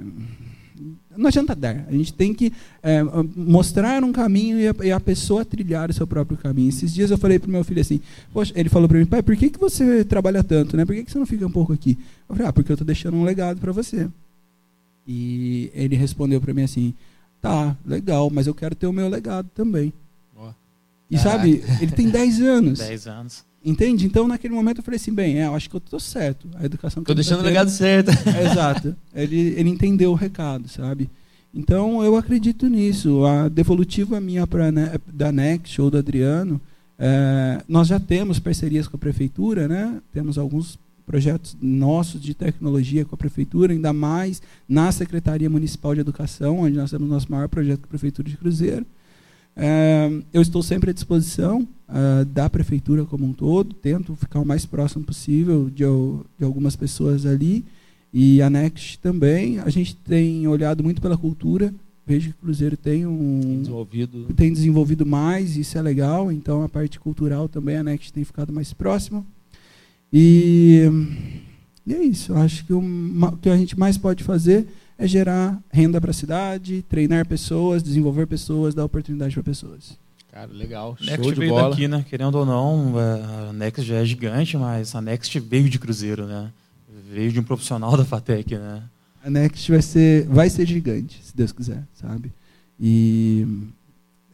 [1.16, 1.86] não adianta dar.
[1.88, 2.52] A gente tem que
[2.82, 3.02] é,
[3.36, 6.70] mostrar um caminho e a, e a, pessoa trilhar o seu próprio caminho.
[6.70, 8.02] Esses dias eu falei para o meu filho assim,
[8.34, 10.76] Poxa, ele falou para mim, pai, por que, que você trabalha tanto?
[10.76, 10.86] Né?
[10.86, 11.98] Por que, que você não fica um pouco aqui?
[12.28, 14.10] Eu falei, ah, porque eu estou deixando um legado para você.
[15.08, 16.94] E ele respondeu para mim assim,
[17.42, 19.92] tá, legal, mas eu quero ter o meu legado também.
[21.12, 22.80] E sabe, ele tem 10 anos.
[22.80, 23.44] 10 anos.
[23.64, 24.08] Entende?
[24.08, 26.48] Então, naquele momento, eu falei assim: bem, é, eu acho que eu estou certo.
[26.56, 28.10] A educação Estou deixando o legado certo.
[28.50, 28.96] exato.
[29.14, 31.10] Ele, ele entendeu o recado, sabe?
[31.54, 33.24] Então, eu acredito nisso.
[33.26, 34.70] A devolutiva minha pra,
[35.14, 36.60] da Next ou do Adriano,
[36.98, 40.02] é, nós já temos parcerias com a prefeitura, né?
[40.12, 46.02] Temos alguns projetos nossos de tecnologia com a prefeitura, ainda mais na Secretaria Municipal de
[46.02, 48.86] Educação, onde nós temos o nosso maior projeto com a Prefeitura de Cruzeiro.
[49.56, 54.46] É, eu estou sempre à disposição uh, da prefeitura como um todo, tento ficar o
[54.46, 55.84] mais próximo possível de,
[56.38, 57.66] de algumas pessoas ali.
[58.14, 59.60] E a Next também.
[59.60, 61.74] A gente tem olhado muito pela cultura.
[62.06, 64.26] Vejo que o Cruzeiro tem um desenvolvido.
[64.36, 66.32] tem desenvolvido mais, isso é legal.
[66.32, 69.26] Então a parte cultural também a Next tem ficado mais próxima.
[70.12, 70.90] E,
[71.88, 72.34] e é isso.
[72.34, 72.84] Acho que o
[73.42, 74.68] que a gente mais pode fazer
[75.02, 79.98] é gerar renda para a cidade, treinar pessoas, desenvolver pessoas, dar oportunidade para pessoas.
[80.32, 80.96] Cara, legal.
[81.00, 81.70] Show Next de veio bola.
[81.72, 82.06] daqui, né?
[82.08, 86.28] Querendo ou não, é, a Next já é gigante, mas a Next veio de Cruzeiro,
[86.28, 86.52] né?
[87.12, 88.84] Veio de um profissional da Fatec, né?
[89.26, 92.32] A Next vai ser, vai ser gigante, se Deus quiser, sabe?
[92.80, 93.48] E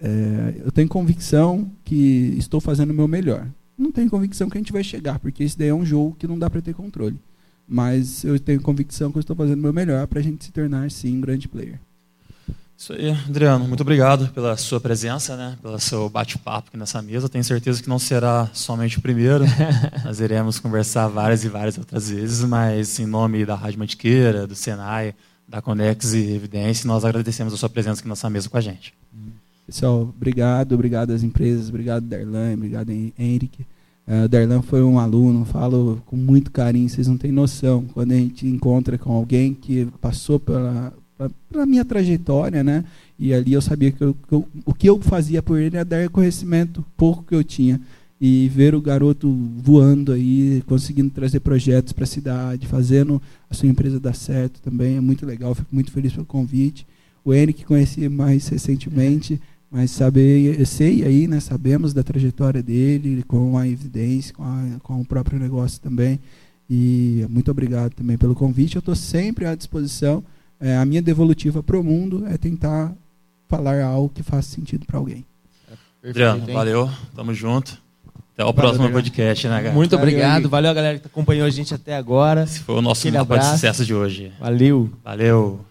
[0.02, 3.48] é, eu tenho convicção que estou fazendo o meu melhor.
[3.78, 6.28] Não tenho convicção que a gente vai chegar, porque esse daí é um jogo que
[6.28, 7.18] não dá para ter controle.
[7.68, 10.52] Mas eu tenho convicção que eu estou fazendo o meu melhor para a gente se
[10.52, 11.80] tornar, sim, um grande player.
[12.78, 13.68] Isso aí, Adriano.
[13.68, 15.58] Muito obrigado pela sua presença, né?
[15.62, 17.28] pelo seu bate-papo aqui nessa mesa.
[17.28, 19.44] Tenho certeza que não será somente o primeiro.
[20.06, 24.56] Nós iremos conversar várias e várias outras vezes, mas em nome da Rádio Mantiqueira, do
[24.56, 25.16] Senai,
[25.48, 28.94] da Conex e Evidência, nós agradecemos a sua presença aqui nessa mesa com a gente.
[29.66, 33.66] Pessoal, obrigado, obrigado às empresas, obrigado Darlan, obrigado Henrique.
[34.08, 37.86] Uh, Darlan foi um aluno, falo com muito carinho, vocês não têm noção.
[37.94, 40.94] Quando a gente encontra com alguém que passou pela,
[41.52, 42.86] pela minha trajetória, né?
[43.20, 45.84] E ali eu sabia que, eu, que eu, o que eu fazia por ele era
[45.84, 47.82] dar reconhecimento, pouco que eu tinha.
[48.20, 53.68] E ver o garoto voando aí, conseguindo trazer projetos para a cidade, fazendo a sua
[53.68, 56.88] empresa dar certo também, é muito legal, fico muito feliz pelo convite.
[57.24, 59.40] O N que conheci mais recentemente,
[59.70, 65.02] mas saber, sei aí, né, sabemos da trajetória dele, com a evidência, com, a, com
[65.02, 66.20] o próprio negócio também.
[66.70, 68.76] E muito obrigado também pelo convite.
[68.76, 70.24] Eu estou sempre à disposição
[70.60, 72.92] é, a minha devolutiva para o mundo é tentar
[73.48, 75.26] falar algo que faça sentido para alguém.
[76.04, 77.80] Adriano, valeu, tamo junto.
[78.34, 79.04] Até o valeu, próximo obrigado.
[79.04, 79.74] podcast, né, galera?
[79.74, 82.44] Muito valeu, obrigado, valeu a galera que acompanhou a gente até agora.
[82.44, 84.32] Esse foi o nosso mapa de sucesso de hoje.
[84.40, 84.90] Valeu.
[85.04, 85.67] Valeu.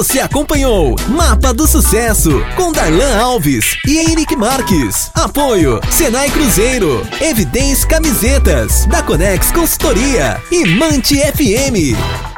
[0.00, 5.10] Você acompanhou Mapa do Sucesso com Darlan Alves e Henrique Marques.
[5.12, 12.29] Apoio Senai Cruzeiro, Evidência Camisetas, da Conex Consultoria e Mante FM.